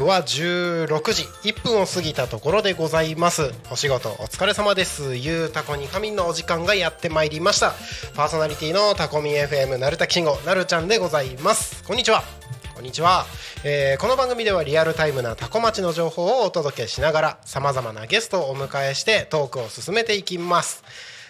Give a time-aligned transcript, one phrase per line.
[0.00, 1.24] 刻は16時。
[1.42, 3.52] 1分を過ぎたところでございます。
[3.70, 5.14] お仕事お疲れ様です。
[5.16, 7.74] ゆうたこに仮眠のお時間がやってまいりました。
[8.14, 11.84] パーソナリティのタコミン FM なるたきしんごなるちゃんでございます。
[11.84, 12.24] こんにちは。
[12.74, 13.26] こんにちは、
[13.62, 20.82] えーこの番組ではリアルタイムなタコ町の情報をお届けしながらさまざまなゲストをお迎えしてトークを進めていきます。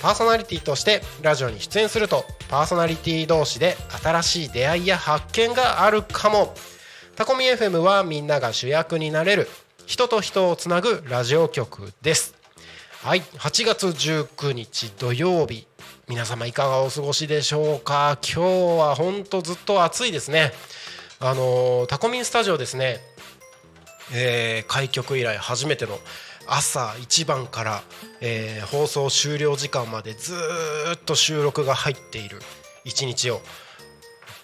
[0.00, 6.54] パーソナリティとしてラジオに出演するとパーソナリティ同士で新しい出会いや発見があるかも。
[7.16, 9.48] タコミ FM はみんなが主役になれる
[9.86, 12.34] 人と人をつなぐラジオ局です。
[13.02, 13.22] はい。
[13.22, 15.66] 8月19日土曜日。
[16.08, 18.18] 皆様いかがお過ごしでしょうか？
[18.22, 20.52] 今日はほんとずっと暑いですね。
[21.20, 23.00] あのタコミンスタジオですね。
[24.12, 25.98] えー開局以来初めての
[26.48, 27.82] 朝一番から、
[28.20, 30.34] えー放送終了時間までず
[30.94, 32.38] っと収録が入っている
[32.84, 33.40] 一日を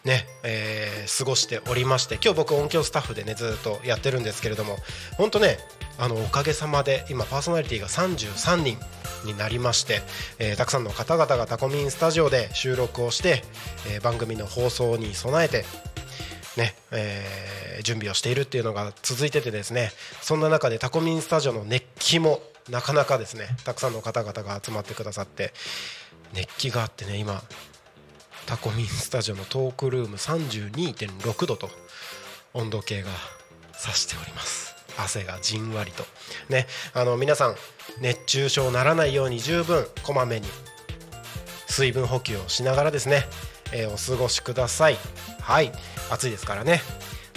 [0.04, 4.76] ね、えー過ごしておりまして今日僕音響スタッフでねずっとやってるんですけれども
[5.16, 5.58] 本当ね
[5.98, 8.78] あのおかげさまで今パーソナリティが33人
[9.24, 10.00] になりまして、
[10.38, 13.42] えーたくさんの方々がタコミンスタジオで収録をして、
[13.88, 15.64] えー番組の放送に備えて
[16.56, 19.90] ねえー準備をしているっていうのが続いててですね
[20.20, 22.40] そんな中でタコミンスタジオの熱気も
[22.70, 25.52] なかなかですねたくさんの方々が集まってくださって
[26.32, 27.42] 熱気があってね今
[28.46, 31.70] タコミンスタジオのトークルーム32.6度と
[32.54, 33.08] 温度計が
[33.84, 34.74] 指しております。
[34.98, 36.04] 汗がじんわりと。
[36.48, 37.56] ねあの皆さん
[38.00, 40.46] 熱中症ならないように十分こまめに
[41.66, 43.24] 水分補給をしながらですね、
[43.72, 44.98] えーお過ごしください。
[45.40, 45.72] はい。
[46.10, 46.82] 暑いですからね。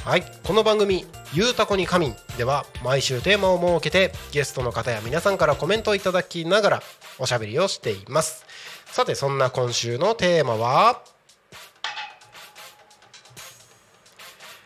[0.03, 0.23] はい。
[0.43, 6.83] この番組「ゆうたこに仮眠」では毎週テーマを設けてゲストの方や皆さんからコメントをいただきながら
[7.17, 8.45] おしゃべりをしています。
[8.85, 11.01] さてそんな今週のテーマは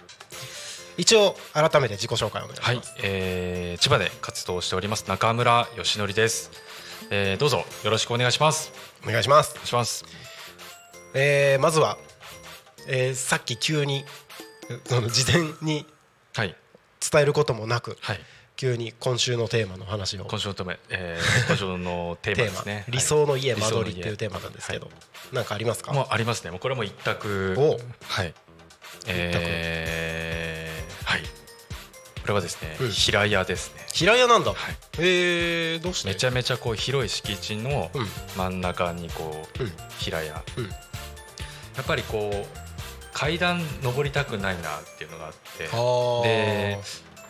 [0.97, 2.75] 一応改めて自己紹介をお願いしはい。
[2.77, 5.05] ます、えー千葉で活動しております。
[5.07, 6.49] 中村義則です、
[7.09, 8.71] えー、どうぞよろしくお願いします。
[9.03, 9.51] お願いします。
[9.51, 10.05] お願いします。
[11.13, 11.97] えーまずは、
[12.87, 14.05] えーさっき急に
[14.87, 15.85] その事前に
[16.33, 16.55] はい。
[17.11, 18.19] 伝えることもなくはい
[18.63, 20.23] 急に今週のテーマの話を。
[20.23, 22.85] 今週のテーマ、えー、今週のテーマですね。
[22.87, 24.89] 理想の家はい間取りっていうテーマなんですけど、
[25.33, 26.51] なんかありますか、もうありますね。
[26.51, 27.55] もうこれも一択。
[27.57, 27.77] お
[28.07, 28.33] はい。
[29.05, 31.21] えー、はい。
[31.23, 31.27] こ
[32.27, 32.89] れはですね、うん。
[32.89, 33.85] 平屋ですね。
[33.91, 34.77] 平屋なんだ、はい。
[34.99, 36.09] えー、どうして？
[36.11, 38.07] めちゃめちゃこう広い敷地のうん。
[38.37, 39.73] 真ん中にこう、うん。
[39.99, 40.69] 平屋、うん。
[40.69, 40.71] や
[41.81, 42.47] っぱりこう
[43.11, 45.67] 階段登りたくないなっていうのがあって。
[45.67, 46.79] で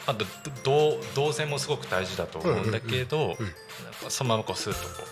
[0.06, 0.26] あと
[0.64, 3.38] ど動動線もすごく大事だと思うんだけど、
[4.10, 5.08] そのままこうスーッとこ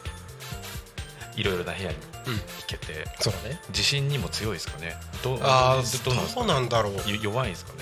[1.37, 1.95] ういろいろな部屋に
[2.27, 3.59] うん行けてそうね。
[3.71, 4.95] 地震にも強いですかね。
[5.23, 6.93] どうあどどうなんだろう。
[7.09, 7.79] よ弱いんですかね。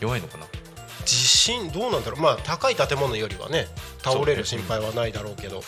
[0.00, 0.46] 弱いのかな。
[1.04, 2.20] 地震どうなんだろう。
[2.20, 3.66] まあ高い建物よりはね
[4.02, 5.62] 倒れる心配はないだろうけど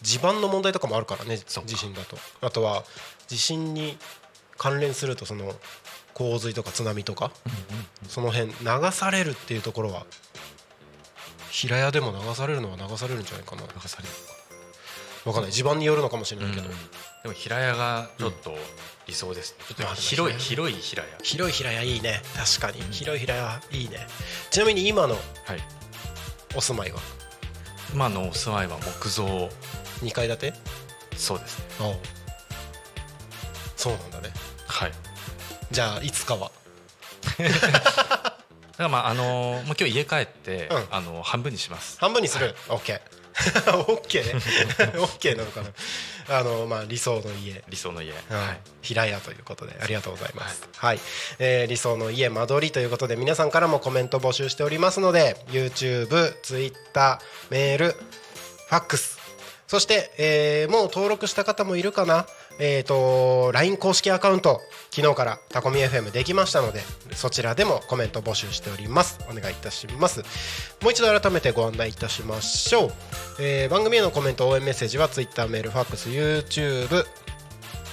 [0.00, 2.16] 地盤の問題とかもあるからね地震だと。
[2.40, 2.84] あとは
[3.26, 3.98] 地震に
[4.56, 5.52] 関連するとその
[6.22, 7.32] 洪水とか津波とか
[8.08, 10.06] その辺流されるっていうところは
[11.50, 13.62] 平屋でも流されるのは流されるんじゃないかな。
[13.62, 14.08] 流される
[15.24, 15.52] わかんない。
[15.52, 16.74] 地盤によるのかもしれないけど、うん
[17.22, 18.56] でも平屋がちょっと
[19.06, 21.08] 理想ですね、ちょっと広い平屋広い平屋。
[21.22, 22.20] 広い平屋いいね。
[22.36, 22.82] 確かに。
[22.92, 24.06] 広い平屋いいね。
[24.50, 25.22] ちなみに今のはい。
[26.56, 26.98] お住まいは？
[27.92, 29.48] 今のお住まいは木造。
[30.02, 30.54] 2階建て？
[31.16, 31.64] そうですね。
[31.80, 31.94] ああ。
[33.76, 34.32] そうなんだね。
[34.66, 34.92] はい
[35.72, 36.50] じゃあいつかは。
[37.38, 38.34] だか
[38.78, 40.86] らまああのーもう今日家帰って、うん。
[40.90, 41.98] あのー半分にします。
[41.98, 43.00] 半分にする、オッケー
[43.78, 44.26] オッケー
[44.92, 45.68] ねオッケーなのかな。
[46.38, 47.62] あのまあ理想の家。
[47.68, 48.54] 理想の家、ははい。
[48.54, 50.62] い、平屋ということでありがとうございます。
[50.76, 51.00] はい、
[51.38, 57.20] えー理想の家間取りということで皆さんからもコメント募集しておりますので YouTube、Twitter、
[57.50, 59.18] メール、ファックス。
[59.68, 62.26] そして、えーもう登録した方もいるかな、
[62.58, 64.60] えー、と LINE 公式アカウント
[64.90, 66.80] 昨日からタコミ FM できましたので
[67.14, 70.20] そちらでもコメント募集しておりますお願いいたします
[70.82, 72.92] もう一度改めてご案内いたしましょう、
[73.40, 77.04] えー番組へのコメント応援メッセージは Twitter メールファックス YouTube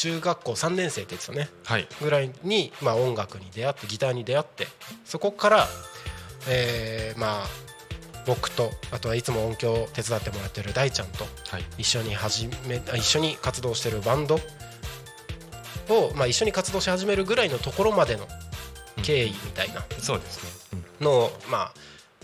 [0.05, 1.49] 中学校3年生って言ってたね。
[1.63, 1.87] はい。
[1.99, 4.67] ぐらいに、まあ、音楽に出会ってギターに出会って
[5.03, 5.67] そこから、
[6.47, 7.45] えーまあ
[8.27, 11.63] 僕とあとはいつも音響を手伝ってもらってる大ちゃんとはい。
[11.77, 18.27] 一緒に始めあ一緒に活動してるバンドを、まあ、一緒に活動し始めるぐらいのところまでの
[19.03, 21.05] 経緯みたいなそうですね、うん。
[21.05, 21.71] のを、ま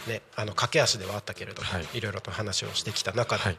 [0.07, 1.85] あね、あの駆け足ではあったけれども、はい。
[1.93, 3.57] い、ろいろと話をしてきた中で、はい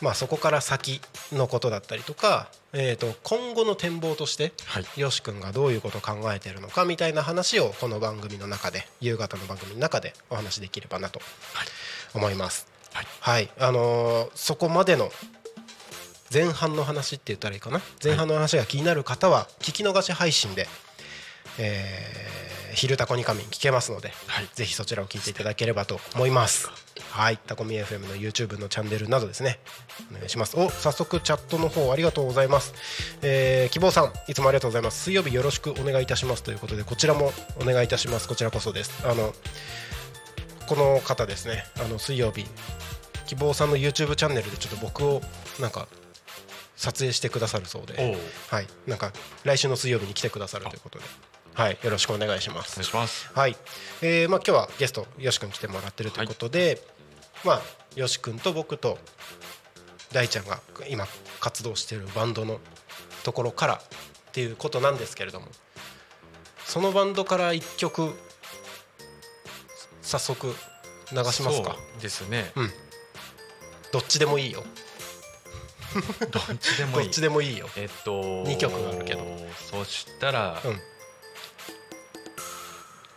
[0.00, 1.00] まあ、そこから先
[1.32, 4.86] のことだったりとか、えー、と今後の展望としてはい。
[4.96, 11.20] よし君がどういうことを考えてるのかみたいな話をこの番組の中で夕方の番組の中でお話しできればなと
[12.14, 12.66] 思います。
[12.92, 13.06] はい。
[13.20, 15.10] はい、あのーそこまでの
[16.32, 17.80] 前半の話って言ったらいいかな？
[18.02, 20.66] 前半の話が気になる方は聞き逃し配信で、
[21.58, 24.48] えー昼タコに仮眠聞けますので、はい。
[24.54, 26.70] ぜひそちらを聞いていただければと思います。
[27.10, 27.38] はい。
[27.38, 29.60] タコミ FM の YouTube のチャンネルなどですね。
[30.10, 30.56] お願いします。
[30.58, 32.74] お早速チャットの方ありがとうございます、
[33.22, 35.04] えー希望さんいつもありがとうございます。
[35.04, 36.42] 水曜日よろしくお願いいたします。
[36.42, 38.28] ということでこちらもお願いいたします。
[38.28, 39.06] こちらこそです。
[39.06, 39.34] あの
[40.66, 41.64] この方ですね。
[41.78, 42.46] あの水曜日。
[43.26, 45.22] 希望さんの YouTube チャンネルでちょっと僕を
[45.60, 45.88] なんか
[46.76, 48.18] 撮影してくださるそうで。
[48.50, 49.12] はい、なんか
[49.44, 51.04] 来週の水曜日に来てくださるということで、
[51.54, 52.84] はい、よろしくお願いします願い。
[52.84, 53.56] しますはい、
[54.02, 56.82] えー、まあ今日はゲストよし君来てもらってるということで、
[57.44, 57.62] まあ
[57.94, 58.98] よし君と僕と
[60.12, 61.06] 大ちゃんが今
[61.40, 62.58] 活動しているバンドの
[63.22, 63.78] ところからっ
[64.32, 65.46] ていうことなんですけれども、
[66.64, 68.12] そのバンドから一曲
[70.02, 70.48] 早速
[71.12, 71.76] 流しますか？
[71.76, 72.70] そうですねうん、
[73.92, 74.64] どっちでもいいよ。
[76.32, 77.70] どっちでもいい どっちでもいいよ。
[77.76, 79.24] えっと二曲あるけど
[79.70, 80.80] そしたらうん、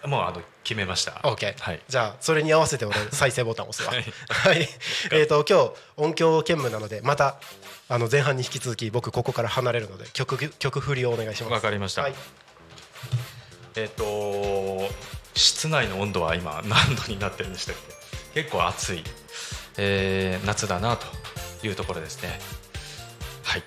[0.08, 1.12] もうあの決めました。
[1.24, 1.82] OK はい。
[1.88, 3.94] じゃあそれに合わせて俺再生ボタン押すわ。
[3.94, 4.62] ははい。
[4.64, 4.68] い、
[5.12, 7.36] えっと今日音響兼務なのでまた
[7.90, 11.52] あの前半に引き続き僕ここから離れるので曲曲振りをお願いします。
[11.54, 12.04] わかりました。
[12.04, 12.16] はい、
[13.76, 14.90] えっと
[15.36, 17.76] 室内の温度は今何度になってるんでしたっ
[18.34, 18.42] け？
[18.44, 19.04] 結構暑い、
[19.78, 21.06] えー夏だなと
[21.66, 22.40] いうところですね。
[23.44, 23.64] はい。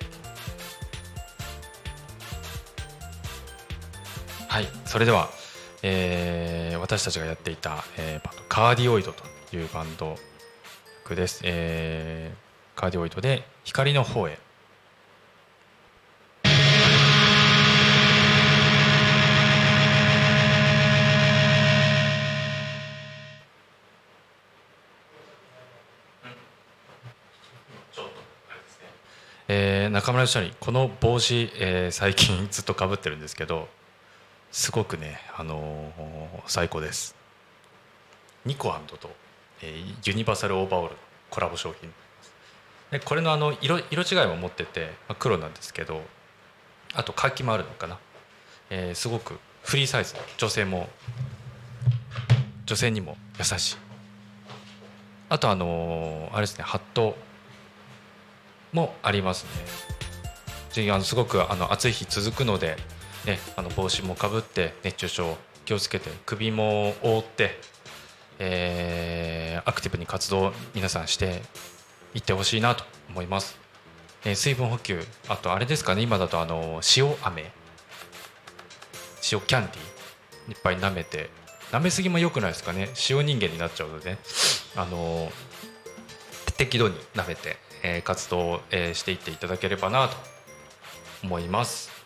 [4.47, 4.67] はい。
[4.85, 5.29] それでは、
[5.83, 9.23] えー私たちがやっていた、えーバンドカーディオイドと
[9.55, 10.15] いうバンド
[11.03, 14.37] 曲です、えーカーディオイドで光の方へ。
[29.47, 33.67] えー中村義則この帽子、えー最近ずっとかぶってるんですけど
[34.51, 37.15] すごくね、あのー最高です。
[38.45, 39.09] ニコアンドと、
[39.61, 41.91] えーユニバーサルオーバーオールのコラボ商品。
[42.91, 46.01] でこれのあの色色違いも持ってて、まあ、黒なんですけど
[46.93, 47.97] あと活気もあるのかな、
[48.69, 50.89] えーすごくフリーサイズ女性も
[52.65, 53.77] 女性にも優しい。
[55.29, 57.15] あとあのーあれですねハット
[58.73, 59.45] もあります
[60.75, 60.91] ね。
[60.91, 62.77] あのすごくあの暑い日続くので、
[63.25, 67.59] ね、あの帽子もかぶって熱中症気をつけて首も覆って、
[68.39, 71.43] えーアクティブに活動皆さんして
[72.15, 73.59] いってほしいなと思います、
[74.25, 77.51] えー水分補給あとあれですかね今だとあの塩飴。
[79.31, 80.51] 塩キャンディー。
[80.51, 81.29] いっぱい舐めて。
[81.71, 82.89] 舐めすぎも良くないですかね。
[83.09, 84.17] 塩人間になっちゃうので、ね、
[84.75, 85.31] あの
[86.57, 90.17] 適度に舐めて、えー活動を、えーしていっていただければなと
[91.23, 92.00] 思います。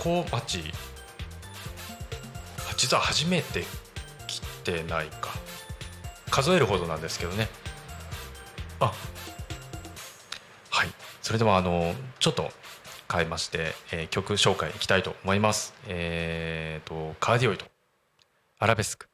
[0.00, 0.62] コバチ。
[2.78, 3.64] 実は初めて
[4.26, 5.28] 来てないか。
[6.30, 7.48] 数えるほどなんですけどね。
[8.80, 8.94] あ
[10.70, 10.88] はい。
[11.20, 12.50] それではあのちょっと
[13.12, 15.74] 変えまして、えー曲紹介いきたいと思います。
[15.86, 17.66] えー、とカーディオイド
[18.58, 19.09] アラベスク。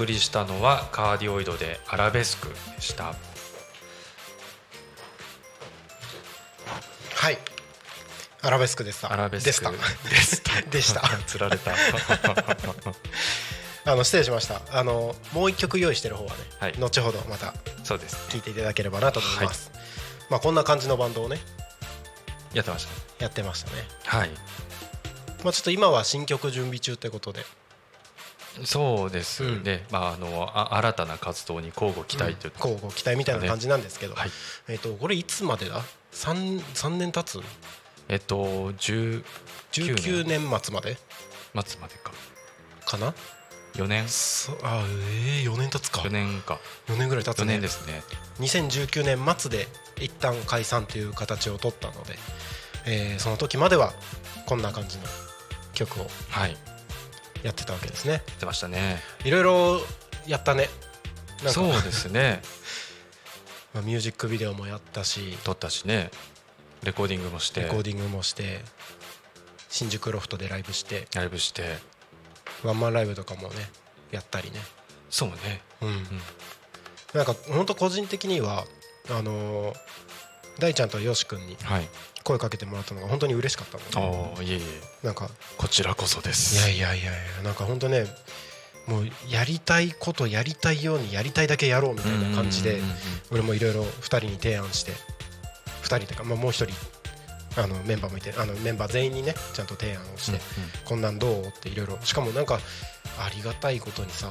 [0.00, 3.14] 送りしたのはカーディオイドでアラベスクでした。
[7.14, 7.36] はい。
[8.40, 9.12] アラベスクでした。
[9.12, 9.70] アラベスク
[10.08, 11.02] でした でした。
[11.26, 11.74] つられた。
[13.84, 14.62] あの失礼しました。
[14.70, 16.74] あのもう一曲用意してる方はね、はい。
[16.78, 17.52] 後ほどまた
[17.84, 18.16] そうです。
[18.30, 19.70] 聴いていただければなと思います、
[20.30, 21.38] まあこんな感じのバンドをね
[22.54, 22.94] やってました。
[22.94, 23.86] ねやってましたね。
[24.06, 24.30] はい。
[25.44, 27.44] まあちょっと今は新曲準備中ってことで
[28.64, 34.30] そうですね、まああのあ新たな活動に交互期待という、交互期待みたいな感じなんですけど、はい。
[34.68, 37.40] えっ、とこれいつまでだ？3, 3年経つ
[38.08, 39.24] えっと19
[39.72, 40.50] 19年。
[40.50, 40.96] 年末まで？
[41.64, 42.12] 末までか。
[42.84, 43.14] かな
[43.74, 44.08] ？4年。
[44.08, 46.00] そあええ4年経つか。
[46.00, 46.58] 4年か。
[46.88, 48.02] 4年ぐらい経つ4ね年ですね。
[48.40, 49.68] 2019年末で
[50.00, 52.18] 一旦解散という形を取ったので、
[52.86, 53.92] えーその時までは
[54.46, 55.04] こんな感じの
[55.72, 56.06] 曲を。
[56.30, 56.56] はい
[57.42, 58.12] やってたわけですね。
[58.12, 58.98] やってましたね。
[59.24, 59.80] いろいろ
[60.26, 60.68] やったね。
[61.46, 62.42] そうですね。
[63.72, 65.38] まあミュージックビデオもやったし。
[65.44, 66.10] 撮ったしね。
[66.82, 67.62] レコーディングもして。
[67.62, 68.62] レコーディングもして。
[69.68, 71.06] 新宿ロフトでライブして。
[71.14, 71.78] ライブして。
[72.62, 73.70] ワンマンライブとかもね
[74.10, 74.60] やったりね。
[75.08, 75.62] そうね。
[75.80, 76.06] うん、
[77.14, 78.64] なんか本当個人的には
[79.08, 79.76] あのー
[80.60, 81.88] 大ちゃんとよし君にはい。
[82.22, 85.06] 声かけてもらったのが本当に嬉しかったのでいえいえ。
[85.06, 88.06] なんかこちらこそでいすやいやいやいやなんか本当ね
[88.86, 92.80] もうやりたいことやりたいようにやりたいだけやろうみたいな感じで
[93.30, 94.92] 俺もいろいろ2人に提案して
[95.82, 100.38] 2人というか、まあ、もう1人あのメンバーもいてあのメンバー全員にねちゃんと提案をして、
[100.84, 101.42] こんなんどう？
[101.46, 102.60] っていろいろしかもなんか
[103.18, 104.30] ありがたいことにさ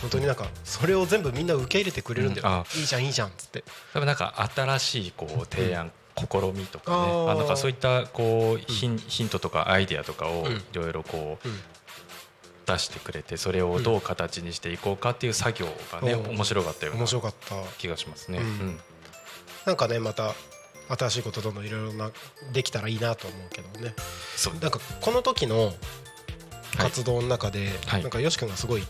[0.00, 3.64] 本当になんかそれを全部みんな受け入れてくれるんだよ、うんあいいじゃんいいじゃんっつって。
[3.92, 7.30] 多分なんか新しいこう提案、試みとかね。
[7.30, 10.52] あなんかそういったこうヒンヒントとかアイデアとかをうん。
[10.52, 11.60] いろいろこううん。
[12.66, 17.54] 出してくれてそれをどう形にしていこうかっていう作業がね面白かったような面白かった。
[17.78, 18.40] 気がしますね。
[19.64, 20.34] なんかねまた
[20.90, 22.10] 新しいことどんどんいろいろな
[22.52, 23.94] できたらいいなと思うけどね。
[24.36, 24.54] そう。
[24.60, 25.72] なんかこの時の
[26.76, 28.02] 活動の中で、はい。
[28.02, 28.82] なんかよし君がすごい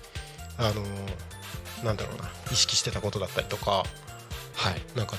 [0.59, 3.85] あのーなんだろうな意識してたことだったりとか
[4.55, 4.83] はい。
[4.97, 5.15] なんか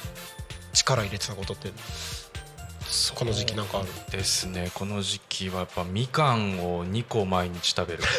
[0.74, 1.72] 力入れてたことって
[3.16, 4.70] この時期なんかあるですね。
[4.74, 8.04] この時期はやっぱみかんを2個毎日食べる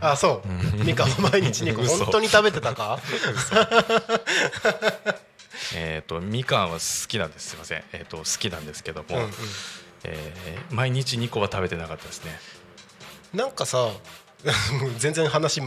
[0.00, 0.48] あそう。
[0.48, 0.86] うん。
[0.86, 1.82] みかんを毎日2個。
[1.82, 1.98] 嘘。
[2.04, 2.98] 本当に食べてたか？
[5.74, 7.50] えっとみかんは好きなんです。
[7.50, 9.32] すいません、えー、と好きなんですけども、うんうん。
[10.04, 12.38] えー毎日2個は食べてなかったですね。
[13.34, 13.88] なんかさ
[14.98, 15.60] 全然話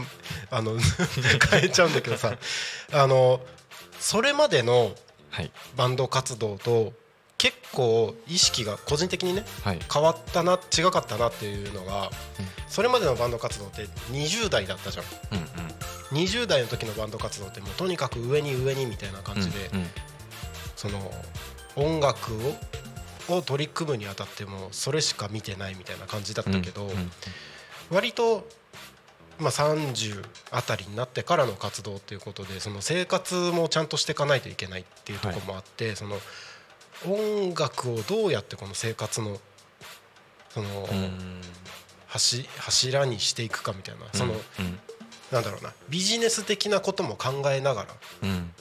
[0.50, 0.76] あの
[1.50, 2.36] 変えちゃうんだけどさ。
[2.92, 3.40] あの
[4.00, 4.94] それまでの
[5.30, 5.50] はい。
[5.76, 6.92] バンド活動と
[7.38, 9.80] 結構意識が個人的にねはい。
[9.92, 12.48] 変わったな違かったなっていうのが、うん。
[12.68, 15.04] それまでのバンド活動って20代だったじゃん。
[15.32, 16.22] うんうん。
[16.24, 19.90] 20代の時のバンド活動ってもうとにかく上に上にみたいな感じで、うんうん。
[20.76, 21.14] その
[21.76, 22.56] 音楽を
[23.28, 27.12] を取り組むにあたってもそれしか見てないみたいな感じだったけど、うんうん。
[27.90, 28.46] 割と、
[29.42, 36.16] まあ、30あたりになってからの活動っていうことでその生活もちゃんとしていかないといけないっていうところもあって、その
[37.06, 39.38] 音楽をどうやってこの生活の
[40.50, 41.40] その、うん。
[42.06, 44.78] 柱柱にしていくかみたいなその、うん。
[45.32, 47.88] なんだろうなビジネス的なことも考えながら
[48.22, 48.52] うん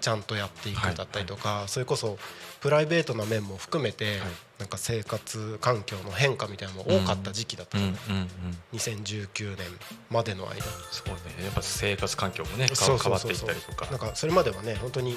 [0.00, 2.18] ちゃんとやっていくはいだったりとか、それこそ
[2.60, 4.20] プライベートな面も含めて、はい。
[4.58, 8.14] なんか生活環境の変化みたいなのも多かった時期だったうんのうん。
[8.16, 8.28] うん
[8.74, 9.66] 2019年
[10.10, 10.62] までの間。
[10.90, 11.44] そうね。
[11.44, 13.86] やっぱ生活環境もね変わっていったりとか。
[13.90, 15.16] なんかそれまではね本当に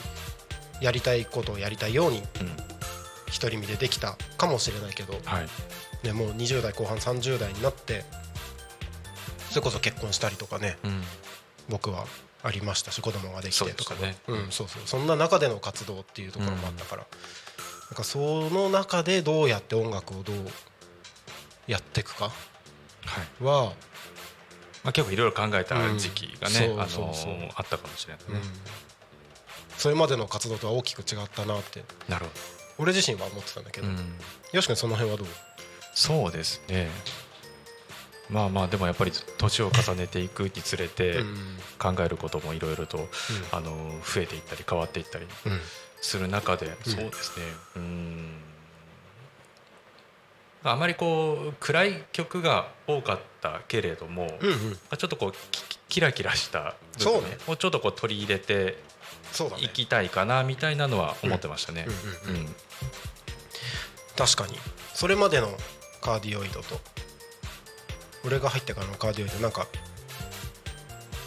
[0.81, 2.25] やりたいことをやりたいようにうん。
[3.39, 5.47] 独り身でできたかもしれないけど、はい。
[6.05, 8.03] ね、もう20代後半30代になって
[9.49, 11.01] それこそ結婚したりとかねうん。
[11.69, 12.05] 僕は
[12.43, 14.17] ありましたし子供ができてとかね。
[14.27, 14.81] うん、そうそう。
[14.85, 17.07] そんな中での活動っていうところもあったから、
[17.89, 20.35] なんかその中でどうやって音楽をどう
[21.67, 22.31] やっていくか。
[23.41, 23.73] は
[24.83, 27.13] まあ結構いろいろ考えた時期がねうんあの
[27.55, 28.33] あったかもしれないうん。
[28.35, 28.41] ね
[29.77, 31.83] それまでの活動とは大きく違ったなって。
[32.09, 32.31] なるほ
[32.79, 33.87] 俺自身は思ってたんだけど、
[34.51, 35.27] よし君その辺はどう？
[35.93, 36.89] そうですね
[38.33, 41.35] まあまあでもやっぱり年を重ねていくにつれてうん。
[41.79, 43.07] 考えることもいろいろと
[43.51, 45.59] あの増えていったり変わっていったりうん。
[46.01, 47.45] する中で、そうですね。
[47.77, 48.35] うん。
[50.63, 54.27] あまりこう暗い曲が多かったけれども、
[54.97, 55.33] ちょっとこう
[55.87, 58.77] キラキラした部分ねをちょっとこう取り入れて
[59.59, 61.85] いきたいかなみたいなのは思ってましたね。
[64.17, 64.57] 確かに。
[64.93, 65.49] それまでの
[66.01, 66.79] カーディオイドと
[68.25, 69.67] 俺が入ってからのカーディオイドなんか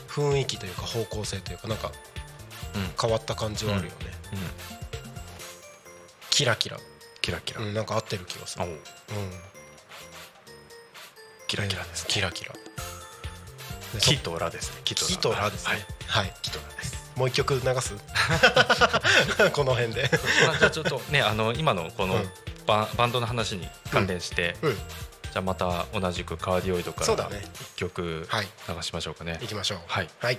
[0.08, 1.92] 雰囲気というか方向性というかなんか
[2.74, 2.82] うん。
[3.00, 3.96] 変わった感じはあるよね、
[4.32, 4.38] うん。
[6.30, 6.76] キラキラ、
[7.22, 8.70] キラキラ、うん、なんか合ってる気がする、おう。
[8.70, 8.76] うん、
[11.48, 12.52] キラキラです、キラキラ。
[12.52, 14.80] でキとラですね。
[14.84, 15.72] キキとラですね。
[16.06, 16.96] はい、はい、キとラです。
[17.16, 17.94] もう一曲流す？
[19.52, 20.10] この辺で。
[20.46, 22.30] まあじゃあちょっとねあの今のこのうん。
[22.66, 24.78] バ,、バンドの話に関連して、うん
[25.36, 29.46] じゃあまた同じくカーディオイドから一曲はい流しましょうかね、い。
[29.46, 29.78] きましょう。
[29.86, 30.08] はい。
[30.18, 30.38] はい。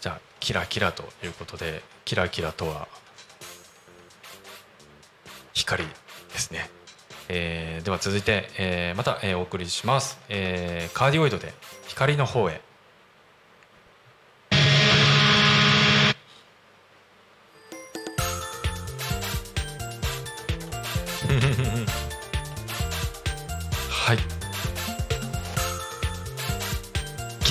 [0.00, 2.88] じゃあキラキラということでキラキラとは
[5.52, 5.90] 光で
[6.38, 6.70] すね、
[7.28, 11.52] えーでは続いて、えーまた、えーお送りします、えーカーディオイドで
[11.86, 12.62] 光の方へ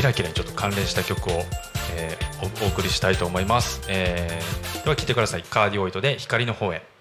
[0.03, 1.43] キラキラにちょっと関連した曲を、
[1.95, 5.43] えーおお送りしたいと思います、えーでは聴いてください。
[5.43, 6.92] カーディオイドで光の方へ。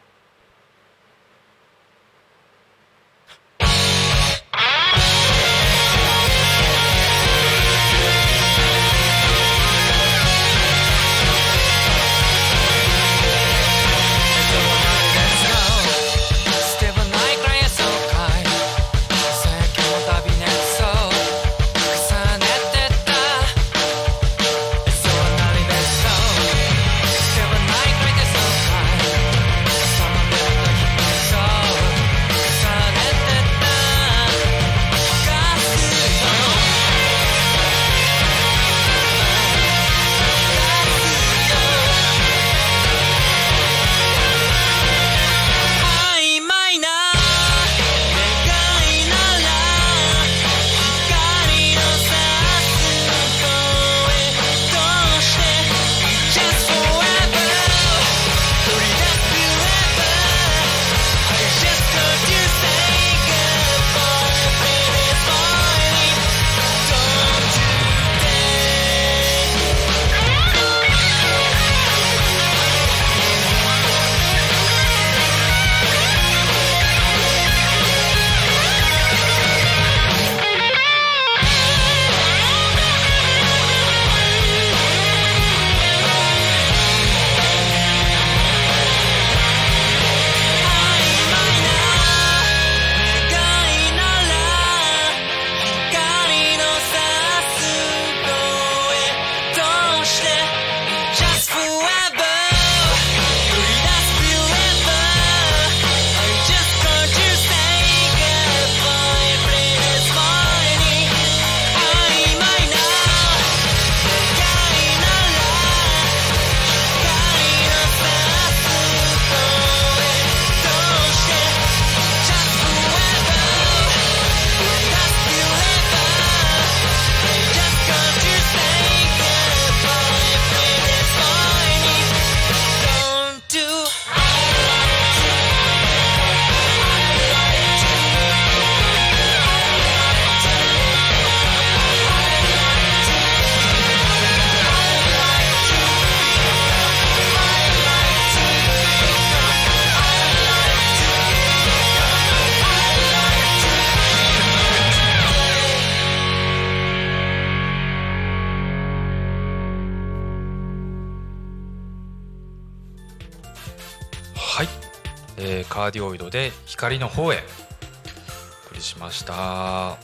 [165.92, 167.36] ディオイドで光の方へ。
[167.36, 169.98] お送りしました。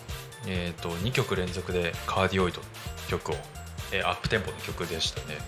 [0.46, 2.60] えっ、と2曲連続でカーディオイド
[3.08, 3.34] 曲を、
[3.92, 5.38] えーアップテンポの曲でしたね。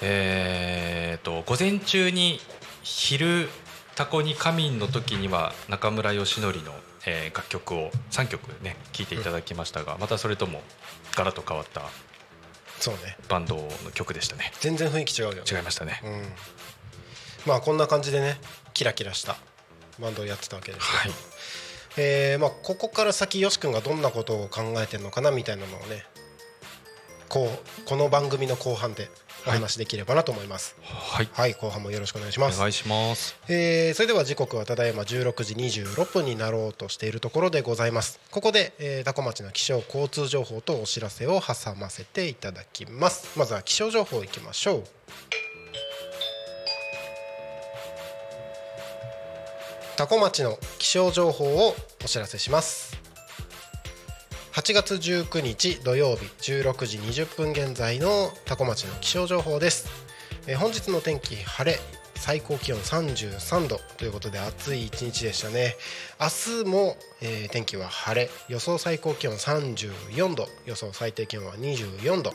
[0.00, 2.40] えっ、と午前中に
[2.82, 3.48] 昼
[3.96, 6.72] タコに仮眠の時には中村義則の、
[7.04, 10.62] えー楽曲を3曲ね聴いていただきましたが、またそれとも
[11.16, 11.82] ガラッと変わった
[12.78, 13.16] そうね。
[13.28, 14.52] バンドの曲でしたね。
[14.60, 15.42] 全然雰囲気違うよね。
[15.50, 16.22] 違いましたね、うん。
[17.46, 18.38] まあこんな感じでね
[18.74, 19.36] キラキラした
[20.00, 21.22] バンドをやってたわけですけど、はい。
[21.96, 26.04] えーまあ、ここから先よし君がどんなことを考えてるのかなみたいなのをね
[27.28, 29.10] こうこの番組の後半で
[29.46, 30.76] お話しできればなと思います。
[30.82, 31.28] はい。
[31.32, 32.56] はい、後半もよろしくお願いします。
[32.56, 33.36] お願いします。
[33.48, 38.20] えーそれでは時刻はただいま16時26分になろうとしているところでございます。
[38.30, 43.38] ここで、えー、多古町の気象交通情報とお知らせを挟ませていただきます。
[43.38, 44.84] まずは気象情報いきましょう
[49.98, 52.96] 多古町の気象情報をお知らせします。
[54.52, 59.88] 8月19日土曜日16時20分現在の多古町の気象情報です、
[60.46, 61.97] え本日の天気晴れ。
[62.18, 65.76] 最高気温33度ということで暑い一日でしたね。
[66.20, 68.30] 明日も、えー天気は晴れ。
[68.48, 70.48] 予想最高気温34度。
[70.66, 72.32] 予想最低気温は24度。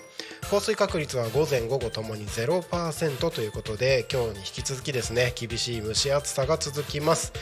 [0.50, 7.34] 降水確率は午前午後ともに0%ということで今日に引き続きですね厳しい蒸し暑さが続きます。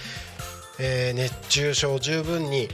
[0.79, 2.67] えー熱中症十分に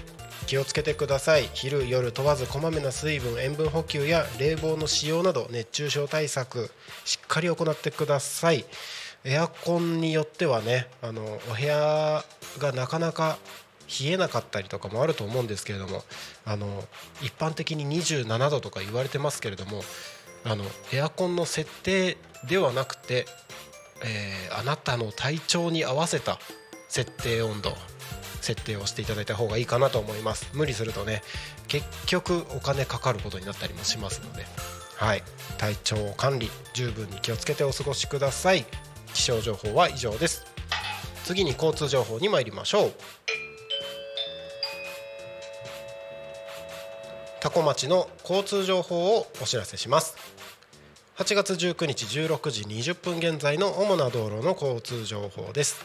[0.48, 1.50] 気をつけてください。
[1.54, 6.72] 昼夜問わずこまめな水分塩分補給や冷房の使用など熱中症対策
[7.04, 8.66] しっかり行ってください。
[9.24, 12.24] エアコンによってはねあのお部屋
[12.60, 13.38] がなかなか
[13.88, 16.04] 冷えなかったりとかもあると思うんですけれども
[16.46, 16.84] あの
[17.22, 19.82] 一般的に27度とか言われてますけれども
[20.44, 23.26] あのエアコンの設定ではなくて、
[24.04, 26.40] えーあなたの体調に合わせた
[26.88, 27.76] 設定温度
[28.42, 30.50] 設定をしていただいた方がいいかなと思います。
[30.54, 31.22] 無理するとね
[31.68, 34.46] 結局お金かかることになったりもしますので。
[34.96, 35.24] はい。
[35.60, 38.66] 体調管理十分に気をつけてお過ごしください。
[39.18, 40.46] 気象情報は以上です。
[41.24, 42.94] 次に交通情報に参りましょう。
[47.42, 50.16] 多古町の交通情報をお知らせします。
[51.18, 55.84] 8月19日16時20分現在の主な道路の交通情報です。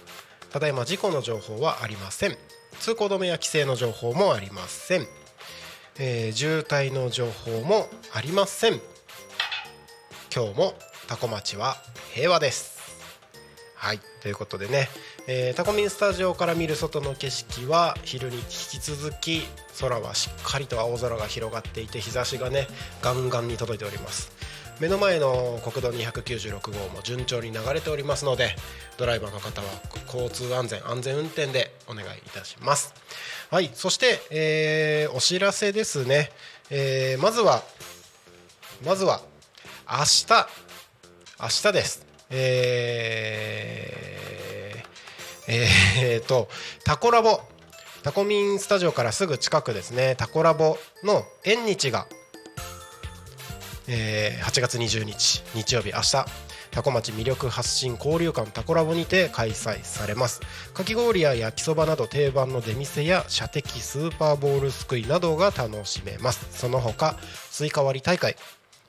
[0.50, 2.36] ただいま事故の情報はありません。
[2.80, 5.06] 通行止めや規制の情報もありません、
[5.98, 8.74] えー渋滞の情報もありません。
[10.34, 10.74] 今日も
[11.08, 11.76] タコ町は
[12.14, 12.71] 平和です。
[13.82, 14.00] はい。
[14.20, 14.88] ということでね、
[15.26, 19.42] えータコミンスタジオから見る外の景色は昼に引き続き
[19.80, 22.68] 空はしっかりと青空が広がっていて日差しがね
[23.02, 24.30] ガンガンに届いております。
[24.78, 28.54] 目の前の国道296号も順調に流れておりますので
[28.98, 29.66] ドライバーの方は
[30.06, 32.94] 交通安全安全運転でお願いいたします。
[33.50, 33.72] はい。
[33.74, 36.30] そして、えーお知らせですね、
[36.70, 37.64] えーまずは
[38.86, 39.22] まずは
[39.90, 40.46] 明日。
[41.40, 42.11] 明日です。
[42.32, 45.52] えー、
[46.02, 46.48] えーと
[46.84, 47.40] タコラボ。
[48.02, 50.16] タコミンスタジオからすぐ近くですね。
[50.16, 52.06] タコラボの縁日が
[53.86, 56.24] えー8月20日日曜日明日。
[56.72, 60.40] タコ町魅力発信交流館タコラボにて開催されます。
[60.72, 66.46] かき氷や焼きそばなど定番の出店や射的スーパーボールすくいなどが楽しめます。
[66.50, 67.18] その他
[67.50, 68.36] スイカ割り大会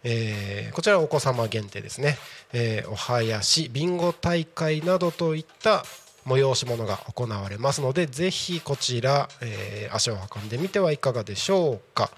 [0.03, 2.17] えーこちらお子様限定ですね、
[2.51, 5.83] えーお囃子ビンゴ大会などといった
[6.25, 12.09] 催し物が行われますのでぜひこちら、えー足を運んでみてはいかがでしょうか、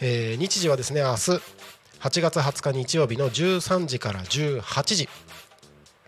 [0.00, 1.40] えー日時はですね明日
[2.00, 5.08] 8月20日日曜日の13時から18時。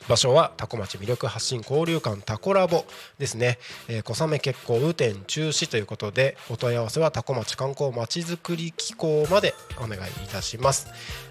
[0.08, 2.84] 場所はタコ町魅力発信交流館タコラボ
[3.18, 10.88] ですね、えー小雨決行雨天中止ということでお問い合わせはタコ町観光まちづくり機構までお願いいたします。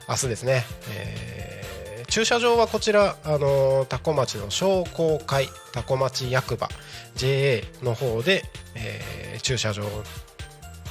[0.08, 1.78] 明日ですね、えー
[2.10, 6.70] 駐車場はこちら、あのータコ町の商工会タコ町役場
[7.16, 8.44] JA の方で、
[8.76, 9.84] えー駐車場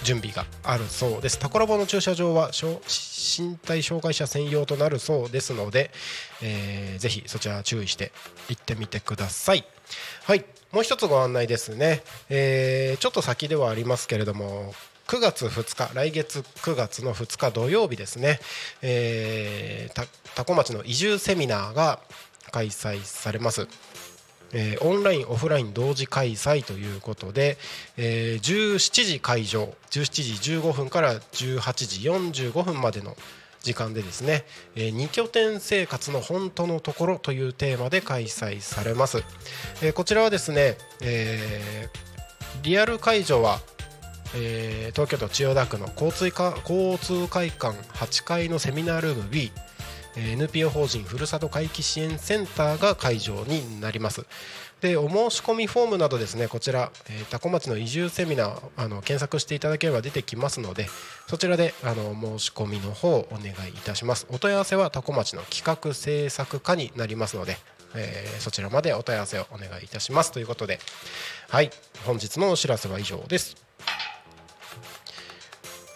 [0.03, 1.39] 準備があるそうです。
[1.39, 5.91] タコラボの駐車場は身体障害者専用となるそうですので、
[6.43, 8.13] えーぜひそちら注意して
[8.49, 9.65] 行ってみてください。
[10.25, 10.45] はい。
[10.73, 14.75] もう一つご案内ですね、えーちょっと先ではありますけれども
[15.07, 18.41] 9月2日来月9月の2日土曜日ですね、
[18.83, 20.05] えー、た
[20.35, 22.01] 多古町の移住セミナーが
[22.51, 23.69] 開催されます。
[24.53, 27.57] えーオンラインオフライン同時開催ということで、
[27.97, 31.73] えー17時会場17時15分から18
[32.33, 33.17] 時45分までの
[33.63, 34.45] 時間でですね、
[34.77, 39.25] え2拠点生活の本当のところというテーマで開催されます、
[39.83, 42.07] えーこちらはですね、えー
[42.63, 43.61] リアル会場は
[44.35, 49.51] えー東京都千代田区の交通か交通会館8階のセミナールーム B
[50.17, 54.27] NPO 法人ふるさと回帰支援センターが会場になります。
[54.81, 60.87] でお申し込みフォームなどですねこちら、えー、多古町の移住セミナーあの検索していただければ出てきますので
[61.27, 64.27] そちらであの申し込みの方をお願いいたします。
[64.31, 67.57] お問い合わせは多古町の企画制作課になりますので
[67.95, 70.31] えーそちらまでお問い合わせをお願いいたします。
[70.31, 70.79] ということで
[71.49, 71.71] はい。
[72.05, 73.66] 本日のお知らせは以上です。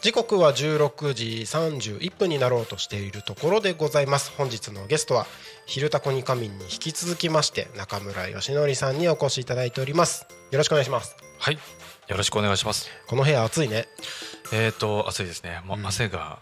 [0.01, 4.33] 時刻は16時31分になろうとしているところでございます。
[4.35, 5.27] 本日のゲストは
[5.67, 10.27] 「昼タコに仮眠」に引き続きまして中村義則さんにお越しいただいております。
[10.51, 11.17] よろしくお願いします。
[11.39, 11.59] はい。
[12.09, 12.89] よろしくお願いします。
[13.07, 13.89] この部屋暑いね。
[14.55, 15.61] えーと暑いですね。
[15.67, 15.87] もううん。
[15.87, 16.39] 汗が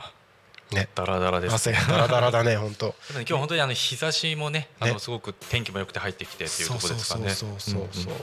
[0.71, 0.89] ね。
[0.95, 2.95] ダラダラです汗がダラダラだね本当。
[3.11, 7.35] 今日本当にあの日差しもねあねのすごく天気も良くて入ってきてっていうところですからね。
[7.35, 8.21] そうそうそうそう、んん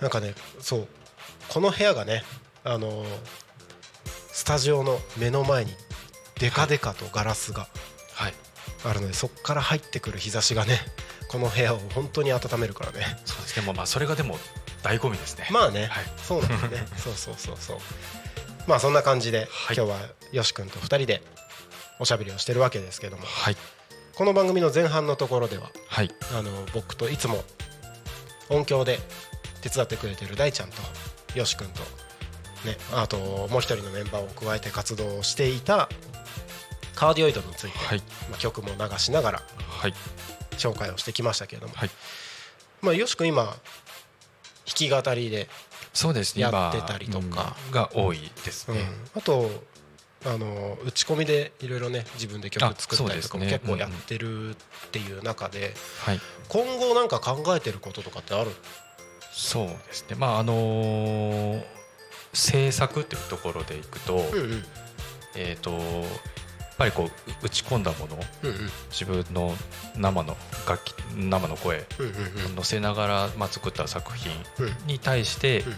[0.00, 0.88] なんかねそう。
[1.48, 2.22] この部屋がね
[2.64, 3.06] あの
[4.34, 5.70] スタジオの目の前に
[6.40, 7.68] デカデカとガラスが
[8.14, 8.34] はい。
[8.84, 10.80] あるのでそこから入ってくる日差しがね
[11.28, 12.98] この部屋を本当に温めるからね。
[13.24, 14.36] そうですでもまあそれがでも
[14.82, 15.46] 醍醐味ですね。
[15.52, 16.04] まあね、はい。
[16.16, 16.84] そうなんだね。
[16.98, 17.78] そうそうそうそう。
[18.66, 19.76] まあそんな感じで、はい。
[19.76, 19.98] 今日は
[20.32, 21.22] よし君と2人で
[22.00, 23.24] おしゃべりをしてるわけですけども。
[23.24, 23.56] はい。
[24.16, 26.10] この番組の前半のところでははい。
[26.36, 27.44] あの僕といつも
[28.48, 28.98] 音響で
[29.60, 30.82] 手伝ってくれてる大ちゃんと
[31.36, 31.82] よし君と、
[32.64, 33.16] ね、あと
[33.50, 35.88] もう一人のメンバーを加えて活動していた
[36.94, 37.98] カーディオイドについて、はい。
[38.30, 39.94] まあ、曲も流しながらはい。
[40.52, 41.90] 紹介をしてきましたけれども、はい。
[42.80, 43.54] まあ、よし君今弾
[44.66, 45.48] き語りで、
[46.36, 47.26] やってたりとか。
[47.26, 47.72] 今うん。
[47.72, 48.76] が多いですうん。
[48.76, 49.50] ね、あと
[50.26, 54.54] あの打ち込みでいろいろね自分で曲あ作ったりとかも結構やってるっ
[54.90, 55.74] ていう中で
[56.04, 56.20] はい。
[56.48, 58.50] 今後なんか考えてることとかってある？
[59.32, 60.16] そうですね。
[60.16, 61.62] まああのー
[62.34, 64.20] 制作っていうところでいくと、
[65.34, 68.18] えっ、とやっぱりこう打ち込んだもの
[68.90, 69.54] 自分の
[69.96, 70.36] 生の
[70.68, 72.12] 楽器生の声うんうん
[72.46, 72.56] うん。
[72.56, 74.86] 乗せながら、まあ、作った作品うん。
[74.86, 75.74] に対して、うん。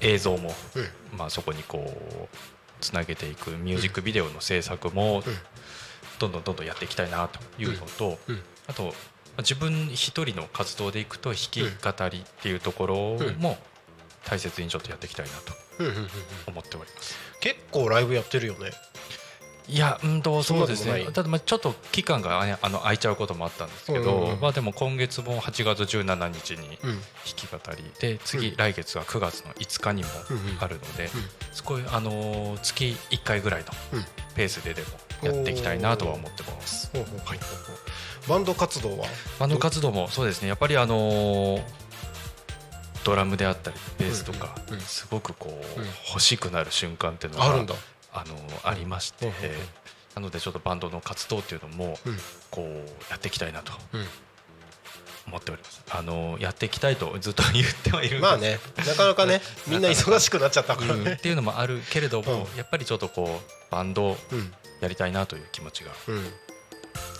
[0.00, 1.18] 映像も、うん。
[1.18, 2.28] まあ、そこにこう
[2.80, 5.22] つなげていくミュージックビデオの制作も
[6.18, 8.18] どんどんどんどんやっていきたいなというのと、
[8.66, 8.92] あとまあ
[9.38, 12.96] 自分一人の活動でいくと弾き語りっていうところ
[13.38, 13.56] も
[14.28, 15.52] 大切にちょっとやっていきたいなと
[16.50, 17.14] 思っております。
[17.40, 18.70] 結構ライブやってるよね。
[19.68, 21.06] いやうんとそうですね。
[21.12, 24.40] ただまあちょっと期間があの空いちゃうこともあったんですけど、うんうんうん。
[24.40, 27.00] まあでも今月も8月17日にうん弾
[27.36, 28.56] き語りで次、うん。
[28.56, 30.08] 来月は9月の5日にも
[30.60, 31.08] あるので、
[31.52, 34.04] すごいあのー月1回ぐらいのうん。
[34.34, 34.88] ペースででも
[35.22, 36.90] やっていきたいなとは思ってます。
[36.92, 38.28] ほうほうほうほう。
[38.28, 39.06] バンド活動は？
[39.38, 40.48] バンド活動もそうですね。
[40.48, 41.62] やっぱりあのー
[43.04, 45.86] ドラムであったりベースとか、すごくこう、うん。
[46.08, 47.74] 欲しくなる瞬間っていうのがあるんだ。
[48.12, 49.32] あのーありまして、
[50.14, 52.18] なのでちょっとバンドの活動っていうのも、うん。
[52.50, 52.66] こう
[53.10, 54.06] やっていきたいなとうん。
[55.28, 55.82] 思っております。
[55.90, 58.30] あのーやっていきたいとずっと言ってはいるんです。
[58.30, 60.94] まあねなかなかね みんな忙しくなっちゃったから。
[60.94, 62.56] ねっていうのもあるけれども、うん。
[62.56, 64.16] やっぱりちょっとこうバンド
[64.80, 66.32] やりたいなという気持ちがうん。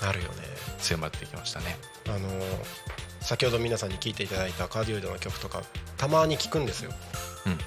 [0.02, 0.42] あるよね
[0.80, 1.78] 強まってきましたね。
[2.06, 2.42] あのー
[3.22, 5.62] 先ほど皆さんに聴いていただいたカーディオイドの曲とか
[5.96, 6.92] たまに聴くんですよ。
[7.46, 7.58] うんうん。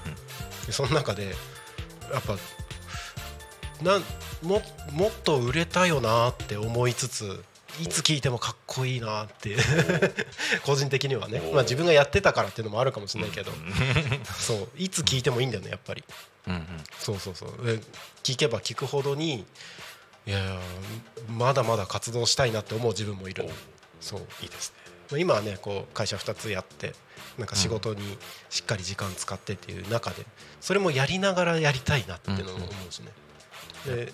[0.66, 1.34] でその中で
[2.12, 2.36] やっぱ
[3.82, 4.02] なん
[4.42, 7.42] ももっと売れたよなって思いつつ
[7.80, 9.56] いつ聴いてもかっこいいなって
[10.64, 11.40] 個人的にはね。
[11.40, 13.52] お、まあ、自分がやってたからっていうのもあるかもしれないけど、
[14.38, 14.68] そう。
[14.76, 16.04] いつ聴いてもいいんだよねやっぱり。
[16.46, 16.66] うんうん。
[16.98, 17.66] そうそうそう。
[17.66, 17.80] で
[18.22, 19.44] 聴けば聴くほどに
[20.26, 20.58] いや
[21.28, 23.48] まだまだ活動したいなって思う自分もいる。
[24.00, 24.20] そう。
[24.42, 24.85] いいですね。
[25.10, 26.94] まあ今はねこう会社2つやって
[27.38, 28.18] なんか仕事に
[28.50, 30.24] しっかり時間使ってっていう中で
[30.60, 33.12] それもやりながらやりたいなっていうのも思うしね。
[33.84, 34.12] で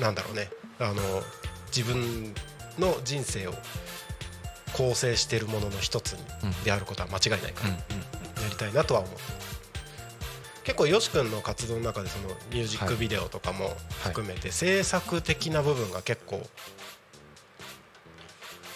[0.00, 1.22] なんだろうねあの
[1.74, 2.34] 自分
[2.78, 3.54] の人生を
[4.76, 6.16] 構成しているものの一つ
[6.64, 7.76] であることは間違いないからうん。
[7.76, 9.12] やりたいなとは思う。
[10.64, 16.42] 結構よし君の活動の中でそのミュージックビデオとかも含めて制作的な部分が結構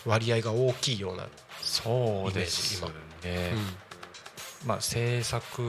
[0.09, 1.29] 割合が大きいような、
[1.63, 2.83] そうです
[3.23, 3.53] ね。
[4.67, 5.63] まあ制作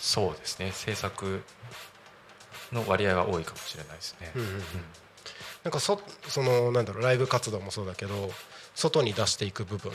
[0.00, 0.70] そうですね。
[0.72, 1.42] 制作
[2.72, 4.30] の割合は多いかもしれないですね。
[4.34, 4.62] うんうんうん。
[5.64, 8.30] なんかそそのなんだろうライブ活動もそうだけど
[8.74, 9.92] 外に出していく部分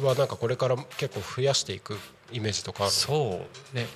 [0.00, 1.98] はなんかこれから結構増やしていく
[2.32, 3.86] イメージとかあるそうね。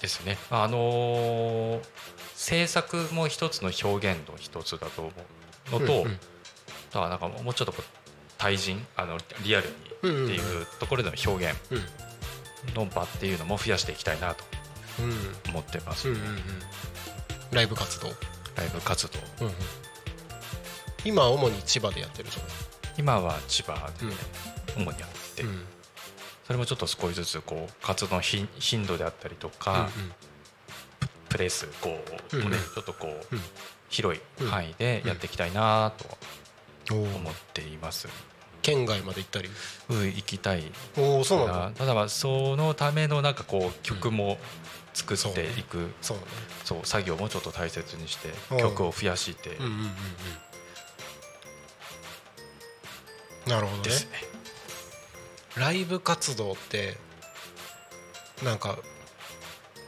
[0.00, 0.38] ですね。
[0.50, 1.80] あのー
[2.34, 5.12] 制作も一つの表現の一つだと思
[5.68, 6.18] うのと、うんうん
[6.94, 7.84] あとはなんかもうちょっとこう
[8.38, 11.56] 対人あのリアルにっていうところでの表現
[12.76, 14.44] の場っていうのも増やしていきたいなと
[15.00, 15.14] うんうん
[15.48, 16.38] 思ってます、うんうんうん。
[17.50, 18.06] ライブ活動、
[18.56, 19.18] ライブ活動。
[19.40, 19.54] うんうん。
[21.04, 22.38] 今は主に千葉でやってるじ
[22.96, 24.06] 今は千葉で
[24.76, 25.64] うん主にやって、ゃない、うん。
[26.46, 29.88] それもちょっと少しずつこう活動の頻頻度であったりとか、
[31.28, 31.98] プレスこ
[32.32, 32.50] う、うんうん。
[32.52, 33.40] ねちょっとこう、うん。
[33.90, 36.18] 広い範囲でやっていきたいなとお
[36.90, 38.08] 思ーっています、
[38.62, 39.48] 県外まで行ったり？
[39.90, 40.70] うん行きたい。
[40.96, 41.52] おおそうなんだ。
[41.66, 44.38] なただまあそのためのなんかこう曲も
[44.92, 46.24] 作っていく、そうね。
[46.64, 48.58] そう作業もちょっと大切にしてうん。
[48.58, 49.50] 曲を増やして。
[49.56, 49.78] うんうんうんう
[53.48, 53.50] ん。
[53.50, 53.82] なるほどね。
[53.82, 54.10] ですね、
[55.56, 56.96] ライブ活動って
[58.42, 58.78] なんか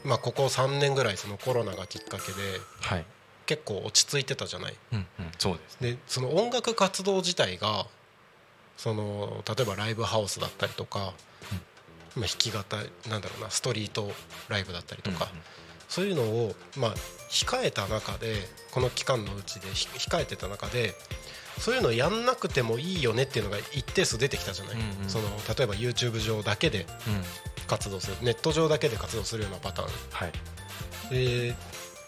[0.05, 3.07] まあここ3年ぐらいそのコロナがきっかけではい、
[3.47, 4.74] 結構落ち着いてたじゃない？
[4.92, 5.07] うんうん、
[5.38, 5.78] そうです。
[5.80, 7.86] でその音楽活動自体が
[8.76, 11.14] その例えばライブハウスだったりとか、
[12.14, 14.11] まあ、弾き語りなんだろうなストリート
[14.49, 15.28] ライブだったりとか、
[15.88, 16.94] そういうのを、まあ、
[17.30, 18.34] 控えた中で
[18.72, 20.94] この期間のうちでひ控えてた中で
[21.59, 25.09] そういうのやんなくてもいいよねっていうのが一定数出てきたじゃない、うんうん。
[25.09, 27.22] その例えば YouTube 上だけでうん。
[27.66, 29.88] 活動するネット上だけで活動するようなパターン。
[30.12, 30.32] はい。
[31.11, 31.57] で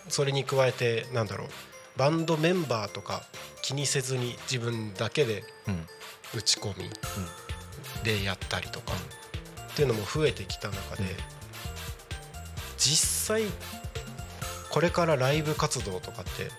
[0.08, 1.48] それに加えてなんだろう
[1.96, 3.22] バンドメンバーとか
[3.62, 5.86] 気にせずに自分だけでうん。
[6.36, 6.90] 打ち込み
[8.04, 8.92] でやったりとか
[9.72, 11.04] っていうのも増えてきた中で
[12.76, 13.44] 実際
[14.68, 16.50] これからライブ活動とかって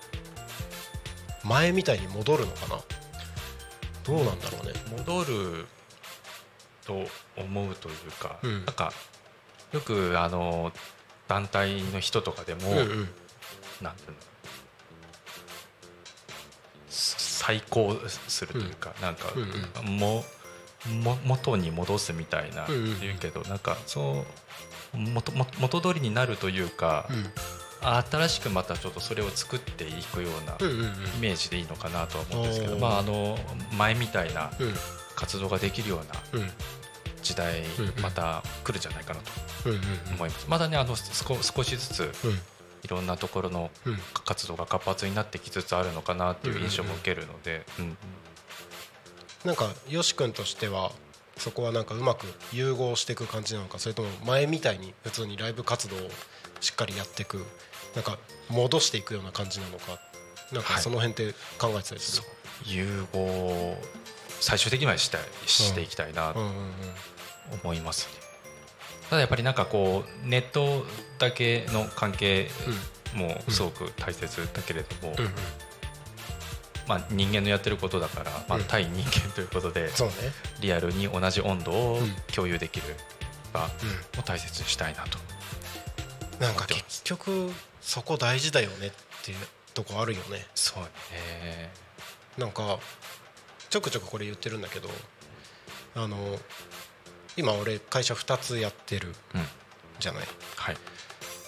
[1.43, 2.82] 前みたいに戻るのかな？
[4.06, 4.74] どうなんだろうね。
[5.06, 5.68] 戻る
[6.88, 7.06] と
[7.38, 8.66] 思うというか、うん。
[8.66, 8.91] なんか
[9.72, 10.72] よくあの
[11.28, 13.10] 団体の人とかでも、うんうん
[13.82, 14.17] なんていうの？
[16.89, 20.23] 再興するというか、なんか、うんも
[21.03, 24.25] も元に戻すみたいなうんうん言うけど、なんかそ
[24.93, 27.25] う元元元通りになるというか、うん。
[27.82, 30.86] 新しくまたちょっとそれを作っていくようなうんうんうん。
[30.86, 30.89] イ
[31.21, 32.82] メージでいいのかなとは思うんですけど、おー。
[32.82, 33.38] まああの
[33.77, 34.73] 前みたいなうん。
[35.15, 36.51] 活動ができるようなうん。
[37.21, 38.01] 時代うんうん。
[38.01, 39.82] また来るんじゃないかなとうんうん。
[40.15, 40.45] 思います。
[40.49, 42.39] まだねあの少少しずつうん
[42.84, 43.97] いろんなところのうん。
[44.25, 47.97] 活動が活発になってきつつあるのかなっていう印象も受けるので、うん。
[49.45, 50.91] なんかよし君としては
[51.38, 55.99] そこはなんかうまく融合していく感じなのかそれとも前みたいに普通にライブ活動を
[56.59, 57.45] しっかりやっていく
[57.95, 58.17] なんか
[58.49, 59.99] 戻していくような感じなのか
[60.51, 60.82] なんかはい。
[60.82, 62.27] その辺って考えてたりする、
[62.65, 63.77] 融合
[64.41, 66.63] 最終的にはしたいしていきたいなとうんうんうん。
[67.63, 68.28] 思いますね。
[69.10, 70.86] ただやっぱりなんかこうネット
[71.18, 72.49] だけの関係
[73.16, 75.16] もすごく大切だけれども、
[76.88, 79.89] まあ、人間のやってることだから、まあうん、対人間ということで、
[80.62, 82.95] リアルに同じ温度をうん共有できる
[83.51, 85.18] 場を大切にしたいなと、
[86.39, 87.51] なんか結局
[87.82, 88.91] そこ大事だよねっ
[89.24, 89.38] ていう
[89.74, 90.45] とこあるよね。
[90.53, 91.72] そうね。
[92.38, 92.80] なんか
[93.70, 94.89] ちょくちょくこれ言ってるんだけど
[95.95, 96.18] あの
[97.38, 99.45] 今俺会社2つやってるうん。
[99.99, 100.23] じゃない？
[100.55, 100.77] はい。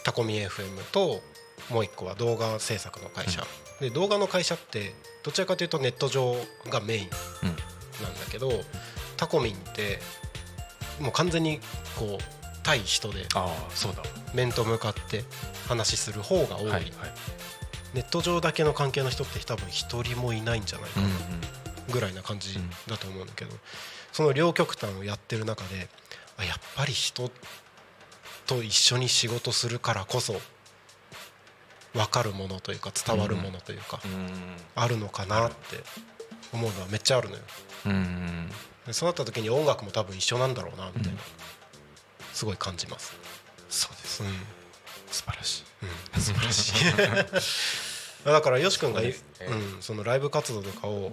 [0.03, 1.21] タコミ FM と
[1.69, 3.43] もう一個は動画制作の会社、
[3.79, 6.35] で動画の会社ってどちらかというとネット上
[6.69, 7.09] がメイン
[7.43, 7.49] うん。
[8.03, 8.51] なんだけど
[9.15, 9.99] タコミンって
[10.99, 11.59] もう完全に
[11.97, 12.23] こう
[12.63, 13.25] 対人で
[14.33, 15.23] 面と向かって
[15.67, 16.91] 話しする方が多い、
[17.93, 21.11] ネット上だけの関係の人って多分一人もいないんじゃないかなん
[21.91, 23.51] ぐらいな感じだと思うんだけど、
[24.11, 25.89] その両極端をやってる中で
[26.37, 27.29] あやっぱり人
[28.45, 30.35] と一緒に仕事するからこそ
[31.93, 34.29] 分かるものというか伝わるものというか、うん
[34.75, 35.55] あるのかなって
[36.53, 37.41] 思うのはめっちゃあるのよ。
[38.89, 41.17] うそうなった時に音楽も多分一緒なんだろうなみたいな、うん。
[42.33, 43.15] すごい感じます、
[43.69, 44.23] そうです。
[44.23, 44.29] うん。
[45.07, 45.63] 素晴らしい。
[46.15, 48.25] うん、 素晴らしい。
[48.25, 49.15] だからよし君がそね。
[49.47, 51.11] うん、そのライブ活動とかを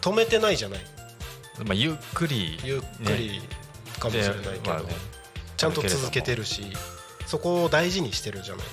[0.00, 0.80] 止めてないじゃない
[1.58, 3.40] まあゆっくりゆっくり
[3.98, 4.94] かもしれないけど、ね。
[5.56, 6.64] ちゃんと続けてるし
[7.26, 8.66] そこを大事にしてるじゃない。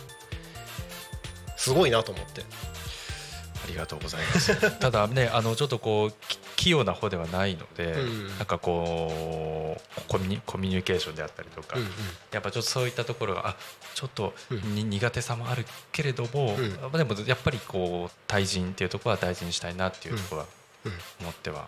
[1.55, 2.41] すごいなと思って。
[2.41, 4.55] ありがとうございます。
[4.79, 8.27] ただねあのちょっとこうき器用な方ではないので、うん。
[8.37, 11.89] なんかこうコミュニコミュニケーションであったりとか、うんうん。
[12.31, 13.55] やっぱちょっとそういったところがあ
[13.95, 14.75] ちょっとうん。
[14.75, 16.71] に、苦手さもあるけれども、うん。
[16.81, 20.47] まあでもやっぱりこう対人っていうところは大事にしたいなっていうところは
[20.85, 20.99] うん。
[21.21, 21.67] 思っては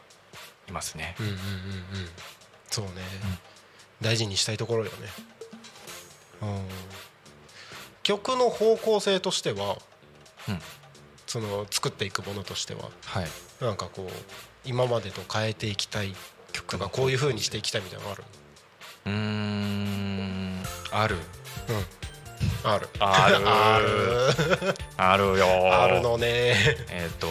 [0.68, 1.16] いますね。
[1.20, 1.44] うんうんうんうん。
[2.70, 2.92] そうね、
[4.02, 4.98] 大事にしたいところよね。
[6.42, 6.68] うん。
[8.04, 9.78] 曲の方向性としては、
[10.48, 10.60] うん。
[11.26, 13.28] その作っていくものとしてははい、
[13.60, 14.10] なんかこう
[14.66, 16.14] 今までと変えていきたい
[16.52, 18.24] 曲がこういう風にしていきたいみたいなのある？
[19.06, 20.64] うーん。
[20.92, 21.16] ある？
[21.16, 22.70] うん。
[22.70, 22.88] ある。
[23.00, 23.38] ある。
[23.50, 24.76] ある。
[24.98, 26.54] あるよあるのね。
[26.90, 27.28] えっ、と、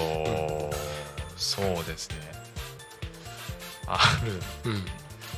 [1.36, 2.31] そうですね
[3.86, 3.98] あ
[4.64, 4.70] る。
[4.70, 4.84] うん。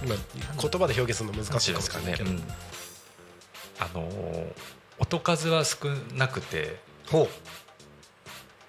[0.05, 0.16] 今
[0.61, 2.16] 言葉で表現するの難しいですかね。
[2.20, 2.42] うん。
[3.78, 4.53] あのー
[5.01, 6.78] 音数は少なくて。
[7.11, 7.28] ほ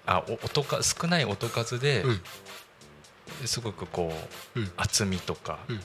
[0.06, 2.04] あお音か少ない音数で
[3.44, 4.12] すごくこ
[4.56, 4.72] ううん。
[4.76, 5.80] 厚みとか、うん。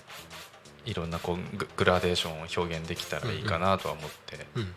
[0.86, 4.74] いろんなこうググラデーションを表現できたらいいかなとは思ってうん。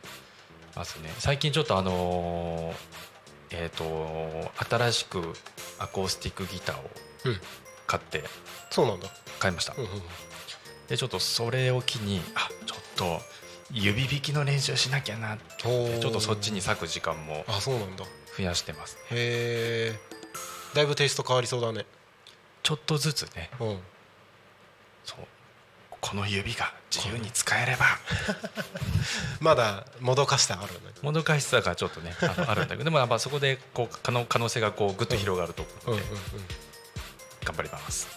[0.77, 1.11] ますね。
[1.19, 2.75] 最近ちょっとあのー
[3.57, 5.23] えっ、と新しく
[5.79, 6.91] アコースティックギターを
[7.27, 7.41] うん
[7.87, 8.25] 買って
[8.71, 9.09] そうなんだ、
[9.39, 9.75] 買いました。
[9.77, 10.03] うんうんうん。
[10.89, 13.21] でちょっとそれを機にあちょっと
[13.73, 15.39] 指弾きの練習しなきゃな。
[15.59, 18.05] ちょっとそっちに割く時間もあそうなんだ。
[18.37, 18.97] 増やしてます。
[19.11, 19.99] へえ
[20.75, 21.87] だいぶテイスト変わりそうだね。
[22.63, 23.51] ちょっとずつね。
[23.61, 23.79] うん。
[25.05, 25.19] そう。
[26.01, 27.87] この指が自由に使えれば。
[29.41, 30.79] まだもどかしてあるね。
[31.03, 32.85] もどかしさがちょっとねあのあるんだけど。
[32.85, 36.17] でもやっぱそこでこう可能可能性がこうぐっと広がると思うので、
[37.45, 38.09] 頑張ります。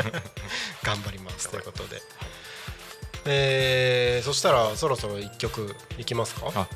[0.82, 1.48] 頑張ります。
[1.50, 2.00] ということで。
[3.26, 6.52] えー、そしたらそろそろ一曲いきますか？
[6.54, 6.68] あ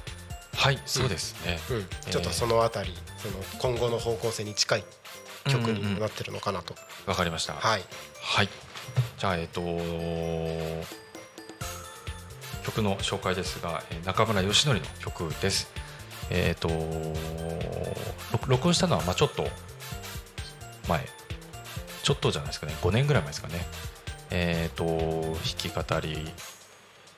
[0.57, 4.85] はいそうですね、うん、ちょっとそのあたり、その今後の方向性に近い
[5.47, 6.75] 曲になってるのかなと、
[7.07, 7.53] わかりました。
[7.55, 7.85] はい。
[8.21, 8.49] はい。
[9.19, 9.61] じゃあえっ、と
[12.65, 15.71] 曲の紹介ですがえー中村義則の曲です。
[16.31, 16.69] えっ、と
[18.33, 19.47] 録録音したのはまあちょっと
[20.89, 21.07] 前
[22.09, 22.73] ちょっとじゃないですかね。
[22.81, 23.67] 5年ぐらい前ですかね。
[24.31, 26.33] えっ、と弾き語り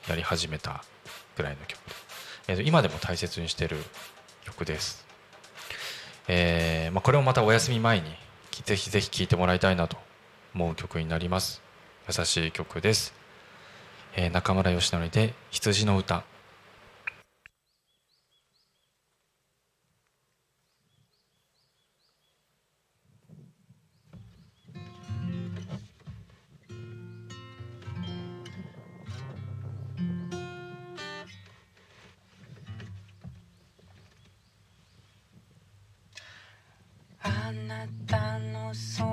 [0.09, 0.83] やり始めた
[1.37, 1.95] ぐらいの曲で、
[2.49, 3.77] えーと今でも大切にしてる
[4.43, 5.05] 曲です。
[6.27, 8.11] えーまあ、これもまたお休み前に
[8.65, 9.95] ぜひぜひ聴いてもらいたいなと
[10.53, 11.61] 思う曲になります。
[12.09, 13.13] 優しい曲です、
[14.17, 16.25] えー中村義則で「羊の歌」
[38.07, 39.03] たのそ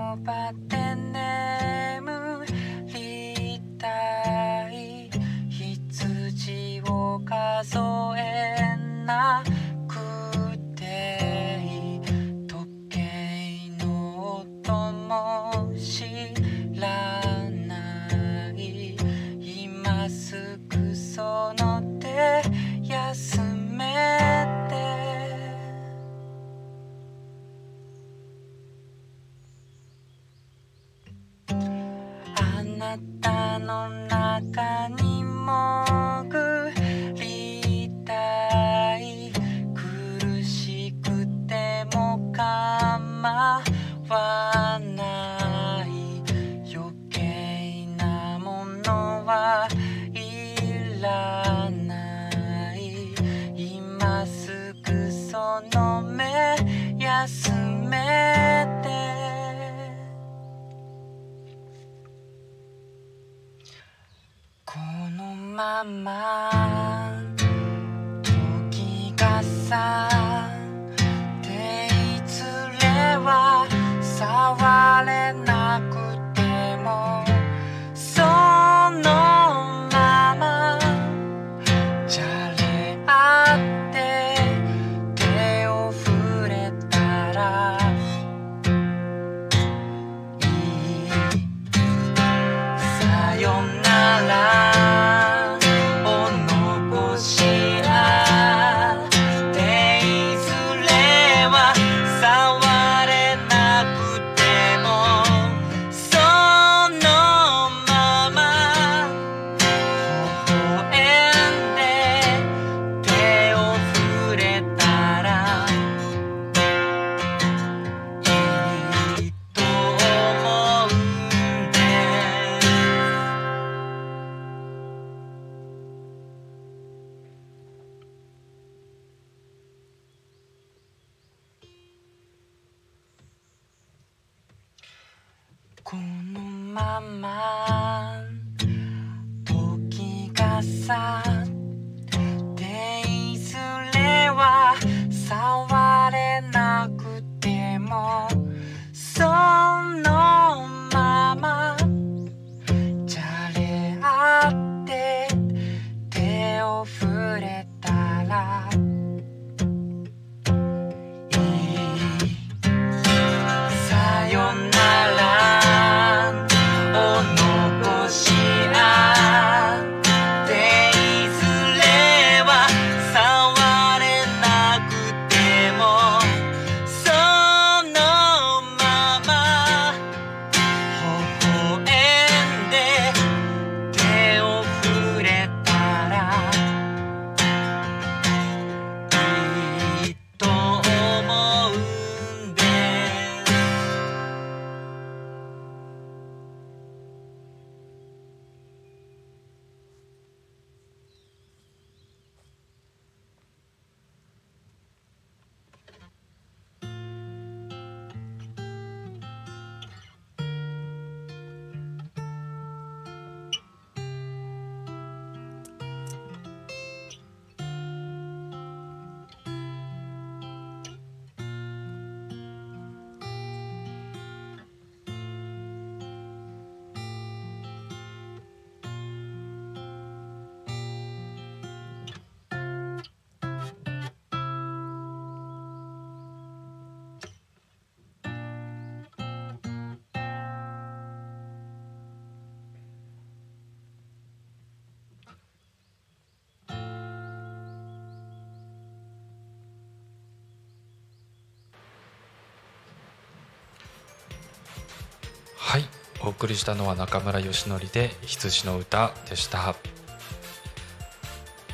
[256.29, 259.75] お送りしたのは中村義則で羊の歌でした、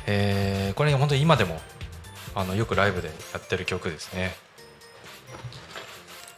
[0.07, 1.59] えーこれ本当に今でも
[2.33, 4.33] あのよくライブでやってる曲ですね。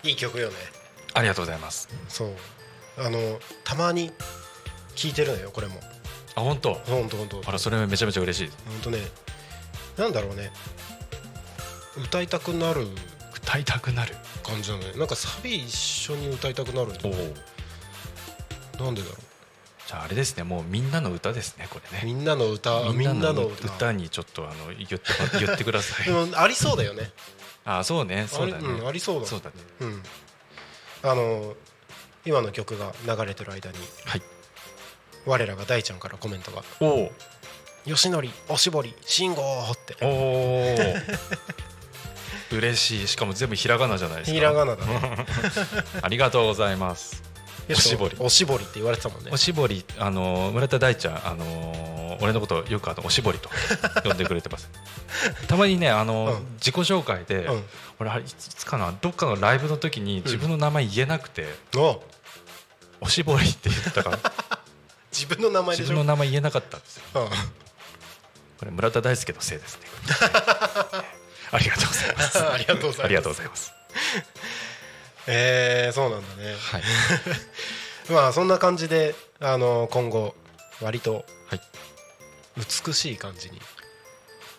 [0.01, 0.55] いい曲よね。
[1.13, 1.89] ありがとうございます。
[2.07, 2.30] そう。
[2.97, 3.20] あの
[3.63, 4.11] たまに
[4.95, 5.76] 聴いてるのよこれも。
[6.36, 6.74] あ本当？
[6.74, 8.47] ほんとほんとあらそれめちゃめちゃ嬉しい。
[8.47, 8.97] ですほんとね
[9.95, 10.51] なんだろうね。
[12.03, 12.88] 歌いたくなる
[13.36, 14.15] 歌いたくなる。
[14.43, 14.93] 感じなのね。
[14.97, 17.34] なんかサビ一緒に歌いたくなるんだおおよ
[18.80, 19.15] なんでだろ
[19.88, 22.03] じゃああれですねもうみんなの歌ですねこれね。
[22.03, 23.67] うみんなの歌みんなの歌。
[23.67, 24.99] 歌にちょっとあの言って
[25.39, 26.36] 言ってください。
[26.36, 27.11] ありそうだよね。
[27.63, 28.67] あそうねそうだね。
[28.67, 29.28] あり,、うん、ありそうだ。
[29.28, 29.55] そうだね。
[29.80, 30.03] うん。
[31.03, 31.55] あの
[32.25, 34.21] 今の曲が流れてる間にはい。
[35.25, 37.11] 我らが大ちゃんからコメントがおお
[37.86, 39.95] 「よしのりおしぼり信号」って。
[40.01, 40.78] おお。
[42.51, 43.07] 嬉しい。
[43.07, 44.36] しかも全部ひらがなじゃないですか。
[44.36, 45.25] ひらがなだね。
[46.01, 47.26] ありがとうございます
[47.70, 48.15] おしぼり。
[48.20, 49.32] おしぼりって言われてたもんね。
[49.32, 53.49] おしぼりあの村田大ちゃんあの俺のことよくあのおしぼりと
[54.03, 54.70] 呼んでくれてます。
[55.47, 56.47] たまにねあの、うん。
[56.55, 57.63] 自己紹介で、うん。
[57.99, 62.03] 俺いつかなどっかのライブの時に自分の名前言えなくて、お
[63.01, 64.20] おしぼりって言ったから。
[65.11, 67.03] 自分の名前自分の名前言えなかったんですよ。
[67.15, 67.30] うん。
[68.59, 69.82] これ村田大輔のせいですね。
[71.51, 72.45] ありがとうございます。
[72.45, 73.74] ありがとうございます
[75.28, 76.55] えー、そうなんだね。
[76.57, 76.84] はい。
[78.11, 80.36] まあそんな感じであの今後
[80.82, 81.61] 割とはい。
[82.86, 83.61] 美しい感じに。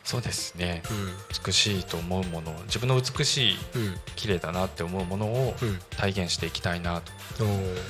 [0.04, 0.82] そうですね。
[0.90, 1.16] うん。
[1.44, 4.00] 美しいと思うもの自分の美しいうん。
[4.16, 5.78] 綺麗だなって思うものをうん。
[5.96, 7.00] 体現していきたいな
[7.36, 7.44] と。
[7.44, 7.82] おー。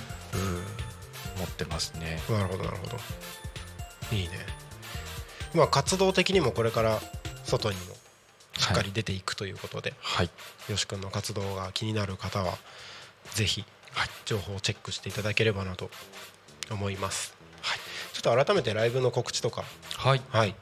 [1.36, 2.20] 思ってますね。
[2.28, 2.96] なるほどなるほど。
[4.12, 4.46] いいね。
[5.54, 7.00] まあ活動的にもこれから
[7.44, 7.97] 外にも
[8.58, 10.30] しっかり出ていくということで、はい。
[10.68, 12.58] よし君の活動が気になる方は
[13.34, 14.08] ぜひはい。
[14.26, 15.90] 情報をチェックしていただければなと
[16.70, 17.78] 思います、はい、
[18.12, 19.64] ちょっと改めてライブの告知とか。
[19.96, 20.22] はい。
[20.30, 20.54] はい。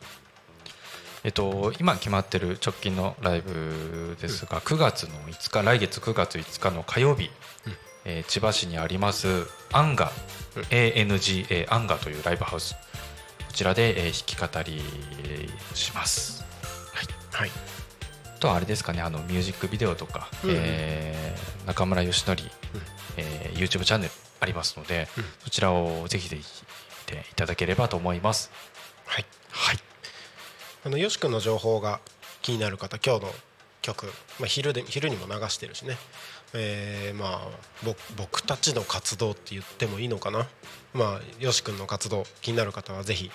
[1.24, 7.30] えっと今決まってる直近のライブですが9月の5日来月9月5日の火曜日
[7.66, 7.72] うん。
[8.04, 10.12] えー千葉市にありますアンガ
[10.56, 10.62] うん。
[10.62, 12.74] ANGA アンガというライブハウス。
[12.74, 12.78] こ
[13.52, 14.80] ちらでえー弾き語り
[15.74, 16.44] します。
[17.34, 17.50] はい。
[17.50, 17.75] あ
[18.46, 20.56] とはあれですかねあのミュージックビデオとか、うんうん。
[20.58, 22.42] えー中村義則、
[23.16, 25.24] えー YouTube チャンネルありますので、うん。
[25.42, 26.44] そちらをぜひぜひ
[27.10, 28.52] 見ていただければと思います。
[29.04, 29.26] はい。
[29.50, 29.78] はい、
[30.84, 31.98] あのよし君の情報が
[32.40, 33.32] 気になる方今日の
[33.82, 34.06] 曲、
[34.38, 35.96] まあ、昼で昼にも流してるしね、
[36.54, 37.48] えーまあ
[37.84, 40.46] ぼ僕たちの活動って言ってもいいのかな。
[40.94, 43.32] まあよし君の活動気になる方はぜひ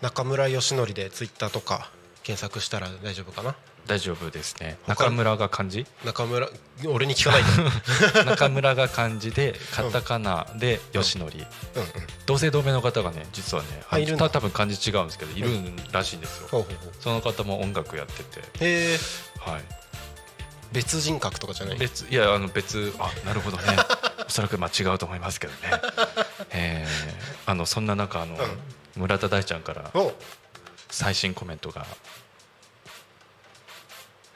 [0.00, 1.90] 中村義則でツイッターとか
[2.26, 3.54] 検索したら大丈夫かな？
[3.86, 4.78] 大丈夫ですね。
[4.84, 5.86] 他中村が漢字？
[6.04, 6.48] 中村
[6.88, 8.24] 俺に聞かないで。
[8.28, 11.30] 中村が漢字でカタカナで義則、うん。
[11.30, 11.46] うん
[12.26, 15.48] 同姓同名の方がね実はねあいる多分漢字違うんですけどいる
[15.92, 16.48] らしいんですよ。
[16.50, 16.92] ほうほうほう。
[16.98, 18.98] その方も音楽やってて、へえ。
[19.38, 19.62] はい、
[20.72, 21.78] 別人格とかじゃない？
[21.78, 23.76] 別いやあの別あなるほどね。
[24.26, 25.58] おそらくまあ違うと思いますけどね、
[26.50, 26.84] え。
[27.46, 28.36] ーあのそんな中あの、
[28.96, 30.12] 村田大ちゃんからお
[30.90, 31.86] 最新コメントが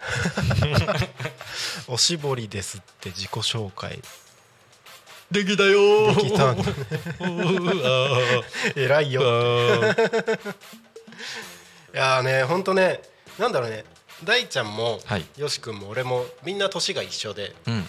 [1.89, 4.01] おしぼりですって自己紹介。
[5.31, 6.65] できたよできたんだ
[8.75, 9.23] 偉いよ。
[9.23, 9.25] い
[11.97, 13.01] やーねほんとね
[13.39, 13.85] なんだろうね。
[14.25, 15.25] 大ちゃんも、はい。
[15.37, 17.89] よし君も俺もみんな年が一緒でうん。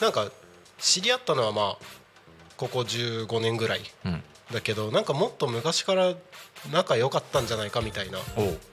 [0.00, 0.30] なんか
[0.78, 1.84] 知り合ったのはまあ
[2.56, 4.22] ここ15年ぐらいうん。
[4.52, 6.14] だけどなんかもっと昔から
[6.70, 8.18] 仲良かったんじゃないかみたいな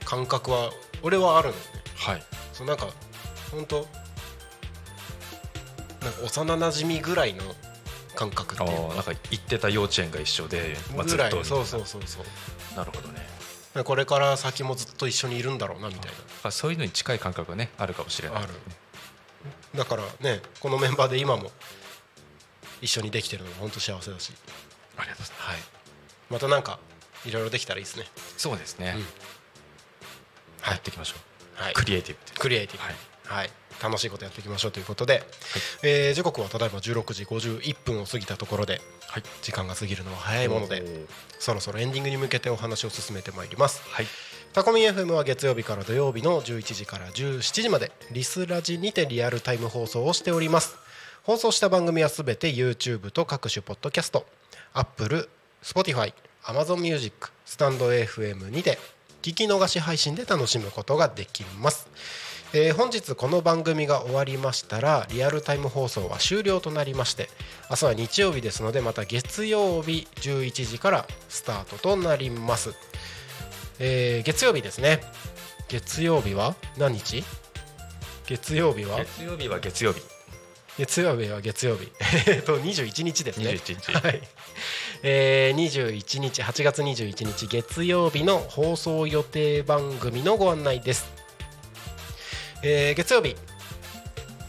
[0.04, 0.70] 感覚は
[1.02, 2.22] 俺はあるのよねはい。
[2.52, 2.88] そうなんか
[3.50, 3.86] 本当
[6.02, 7.42] なんか幼馴染ぐらいの
[8.14, 8.74] 感覚っていうか。
[8.74, 12.76] あーなんか行ってた幼稚園が一緒で、まあ、ずぐらっといそうそうそうそう。
[12.76, 13.26] なるほどね。
[13.84, 16.12] これから先もずっと一緒にいるんだろうなみたい
[16.44, 18.38] あそういうのに近い感覚がねあるかもしれない。
[18.38, 18.52] なある
[19.74, 21.50] だからねこのメンバーで今も
[22.80, 24.32] 一緒にできてるのも本当幸せだし。
[24.96, 25.48] ありがとうございます。
[25.50, 25.56] はい。
[26.30, 26.78] またなんか
[27.26, 28.06] いろいろできたらいいですね。
[28.36, 29.02] そうですね、うん。
[30.60, 30.74] はい。
[30.74, 31.18] やっていきましょう、
[31.54, 31.72] はい。
[31.74, 32.82] クリエイティブでクリエイティブ。
[32.84, 32.94] はい。
[33.26, 33.50] はい、
[33.82, 35.22] 楽しいことやっていきましょうということで、
[35.82, 39.22] えー時刻はただいま16時51分を過ぎたところで、はい。
[39.42, 41.06] 時間が過ぎるのは早いもので
[41.38, 43.82] そろそろエンディングに向けてお話を進めてまいります。
[43.88, 44.06] はい。
[44.52, 50.76] タコミ FM は月曜日から土曜日の11時から17時までリスラジにてリアルタイム放送をしております。
[51.24, 54.26] 放送した番組はすべて YouTube と各種ポッドキャスト
[54.74, 55.28] Apple、
[55.62, 56.12] Spotify、
[56.44, 58.78] Amazon Music、スタンド FM にて
[59.24, 61.88] 聞き逃し配信で楽しむことができます。
[62.52, 67.30] えー本日この番組が終わりましたらリアルタイム放送は終了となりまして
[67.70, 72.74] 明日は日曜日ですのでまた月曜日11時からスタートとなります、
[73.78, 75.00] えー月曜日ですね。
[75.68, 76.54] 月曜日は？
[76.76, 77.24] 何日？
[78.26, 78.98] 月曜日は？
[78.98, 80.02] 月曜日は月曜日。
[80.76, 81.90] 月曜日は月曜日。
[82.28, 83.52] えっと21日ですね。
[83.52, 83.92] 21日。
[83.92, 84.20] はい、
[85.02, 91.06] えー、21日8月21日月曜日の放送予定番組のご案内です、
[92.62, 93.36] えー月曜日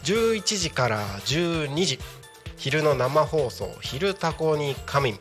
[0.04, 1.98] 11時から12時
[2.56, 5.18] 昼の生放送「昼タコに仮眠」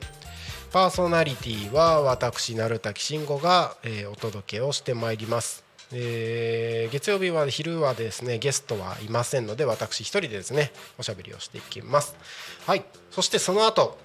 [0.72, 12.16] パーソナリティは私鳴滝慎吾が、えーお届けをしてまいります、えー月曜日は昼はですねゲストはいませんので私一人でですねおしゃべりをしていきます。
[12.66, 12.86] はい。
[13.12, 13.98] そしてその後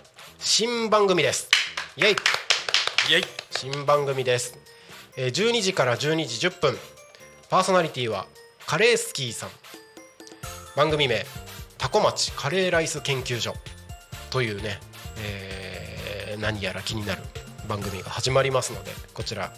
[0.43, 1.51] 新番組です。
[1.97, 2.16] イエイ。
[3.11, 3.22] イエイ。
[3.51, 4.59] 新番組です、
[5.18, 6.78] えー12時から12時10分。
[7.51, 8.26] パーソナリティは
[8.66, 9.51] カレースキーさん。
[10.76, 11.26] 番組名
[11.76, 13.53] タコ町カレーライス研究所。
[14.30, 14.80] というね、
[15.18, 17.22] えー何やら気になる
[17.68, 19.53] 番組が始まりますのでこちら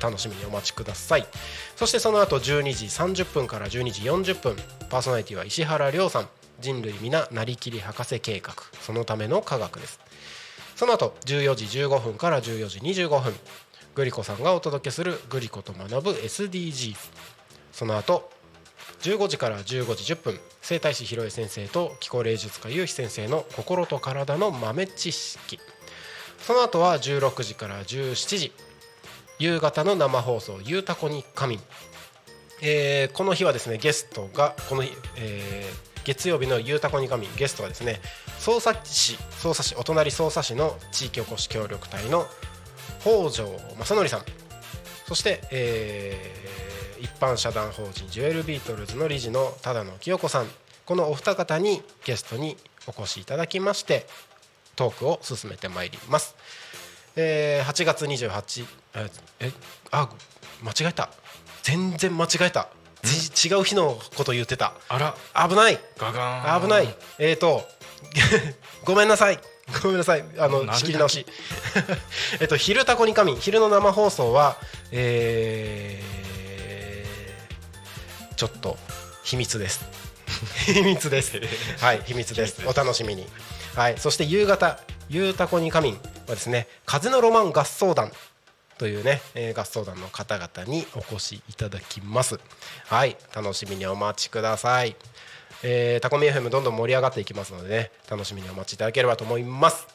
[0.00, 1.26] 楽しみにお待ちください。
[1.76, 4.56] そしてその後12時30分から12時40分
[4.88, 6.28] パーソナリティは石原亮さん
[6.64, 8.54] 人類皆なりきり博士計画。
[8.80, 10.00] そのための科学です。
[10.76, 13.34] その後14時15分から14時25分
[13.94, 16.96] グリコさんがお届けするグリコと学ぶ SDGs
[17.70, 18.28] その後
[19.02, 25.60] 15時から15時10分整体師広江先生と気候霊術家ゆうひ先生の心と体の豆知識。
[26.38, 28.52] その後は16時から17時
[29.38, 31.60] 夕方の生放送「ゆうたこに仮眠」
[32.62, 38.00] えーこの日はですねゲストがこの日、えー月曜日の「ゆうたこに仮眠」ゲストはですね
[38.38, 42.28] 匝瑳市匝瑳市お隣匝瑳市の地域おこし協力隊の
[43.00, 44.24] 北条正則さん。
[45.06, 46.64] そして、えー
[47.04, 50.50] 一般社団法人ジュエルビートルズの理事の只野清子さん。
[50.86, 54.06] このお二方にゲストにお越しいただきまして
[54.74, 56.34] トークを進めてまいります、
[57.16, 59.52] えー8月28ええ
[59.90, 60.08] あ
[60.62, 61.10] 間違えた。
[61.62, 62.68] 全然間違えた。
[63.04, 64.74] 違う日のこと言ってた。
[64.88, 65.48] あら。
[65.48, 65.78] 危ない。
[65.98, 66.62] ガガーン。
[66.62, 66.96] 危ない。
[67.18, 67.66] えーと
[68.84, 69.38] ごめんなさい。
[69.82, 70.24] ごめんなさい。
[70.38, 71.26] あの仕切り直し。
[72.40, 74.56] えっと「昼タコに仮眠」昼の生放送は
[74.92, 76.14] えー
[78.36, 78.76] ちょっと
[79.22, 79.84] 秘密です。
[80.66, 81.40] 秘密です。
[81.80, 82.62] はい秘密です。
[82.66, 83.26] お楽しみに。
[83.74, 83.98] はい。
[83.98, 84.78] そして夕方
[85.08, 88.12] 「ゆうたこに仮眠」はですね「風のロマン合奏団」
[88.78, 92.38] というね、えー合奏団の方々にお越しいただきます。
[92.86, 94.96] はい楽しみにお待ちください。
[95.62, 99.86] えータコミ FM どんどん盛り上がっていきますのでね楽しみにお待ちいただければと思います。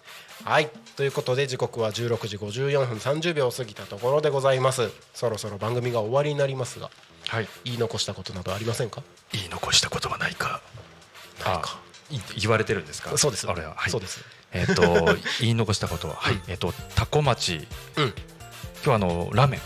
[0.46, 4.90] はいということで時刻は16時54分30秒を過ぎたところでございます。
[5.14, 6.90] そろそろ番組が終わりになりますが
[7.28, 7.48] はい。
[7.66, 9.04] 言い残したことなどありませんか？
[9.34, 10.62] 言い残したことはないか。
[11.46, 11.80] ないか。
[12.40, 13.16] 言われてるんですか？
[13.18, 13.48] そうです。
[13.50, 14.24] あれは、はい、そうです。
[14.52, 14.82] えっ、と
[15.42, 16.42] 言い残したことは、はい。
[16.48, 17.68] えっ、とタコ町
[17.98, 18.14] うん
[18.84, 19.60] 今日あのラーメン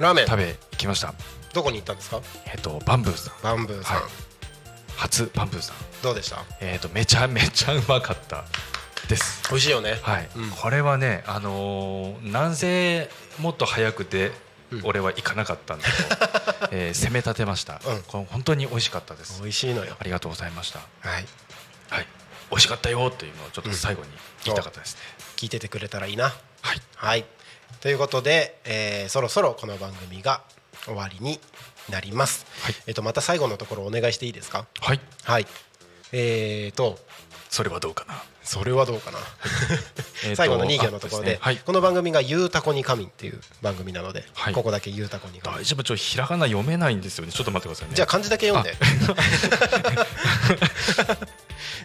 [0.00, 0.26] ラーメン？
[0.26, 1.14] 食べ行きました。
[1.54, 2.20] どこに行ったんですか？
[2.46, 3.34] えっ、とバンブーさん。
[3.42, 4.04] バンブーさん、はい。
[4.96, 5.76] 初バンブーさん。
[6.02, 6.44] どうでした？
[6.60, 8.44] えっ、とめちゃ めちゃうまかった
[9.08, 9.42] です。
[9.50, 9.98] 美味しいよね。
[10.02, 10.50] はい、うん。
[10.50, 14.32] これはねあのーなんせもっと早くて
[14.70, 14.80] うん。
[14.84, 18.02] 俺は行かなかったんだと、 えー攻め立てました、うん。
[18.02, 19.40] これ本当に美味しかったです。
[19.40, 19.96] 美味しいのよ。
[19.98, 20.78] ありがとうございました。
[20.78, 21.26] はい。
[21.90, 22.06] はい。
[22.50, 24.10] 美味しかったよっていうのをちょっと最後に
[24.44, 25.00] 言いたかったですね、
[25.36, 26.24] 聞いててくれたらいいな。
[26.62, 26.82] はい。
[26.96, 27.24] はい
[27.80, 30.42] ということで、えーそろそろこの番組が
[30.84, 31.40] 終わりに
[31.90, 32.74] なります、はい。
[32.86, 34.66] えっとまた最後のところお願いしていいですか？
[34.80, 35.00] はい。
[35.24, 35.46] はい。
[36.12, 36.98] えーと
[37.50, 38.22] それはどうかな。
[38.42, 39.18] それはどうかな？
[40.36, 41.38] 最後の2行のところでね。
[41.40, 41.56] はい。
[41.58, 44.52] この番組が「ゆうたこに神」っていう番組なので、はい。
[44.54, 45.82] ここだけ「ゆうたこに神大丈夫。
[45.84, 47.32] ちょっとひらがな読めないんですよね。
[47.32, 47.94] ちょっと待ってくださいね。
[47.94, 48.76] じゃあ漢字だけ読んで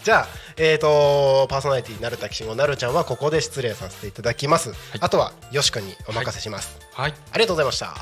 [0.03, 0.27] じゃあ、
[0.57, 7.13] えー、とパーソナリティなるたきしんごなるちゃんはここで失礼させていただきます、あとはよし君にお任せします、はい。
[7.31, 7.93] ありがとうございました。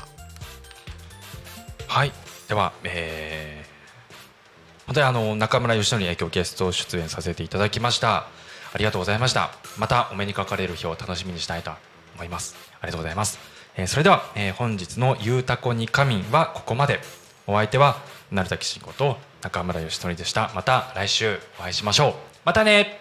[1.88, 2.12] はい。
[2.48, 8.26] ではえー、本当にあの中村義則に今日ゲスト出演させていただきました。
[8.74, 9.50] ありがとうございました。
[9.78, 11.72] またお目にかかれる日を楽しみにしたいと
[12.14, 12.56] 思います。
[12.80, 13.38] ありがとうございます、
[13.76, 17.00] えーそれでは、えー本日の「ゆうたこに仮眠」はここまで。
[17.44, 17.96] お相手は
[18.30, 20.50] 成田慎吾と中村義則でした。
[20.54, 22.14] また来週お会いしましょう。
[22.44, 23.00] またね。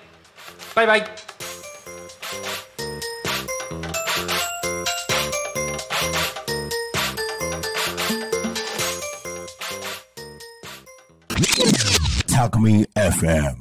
[0.76, 1.06] バイバイ。
[12.28, 13.56] Talk Me FM.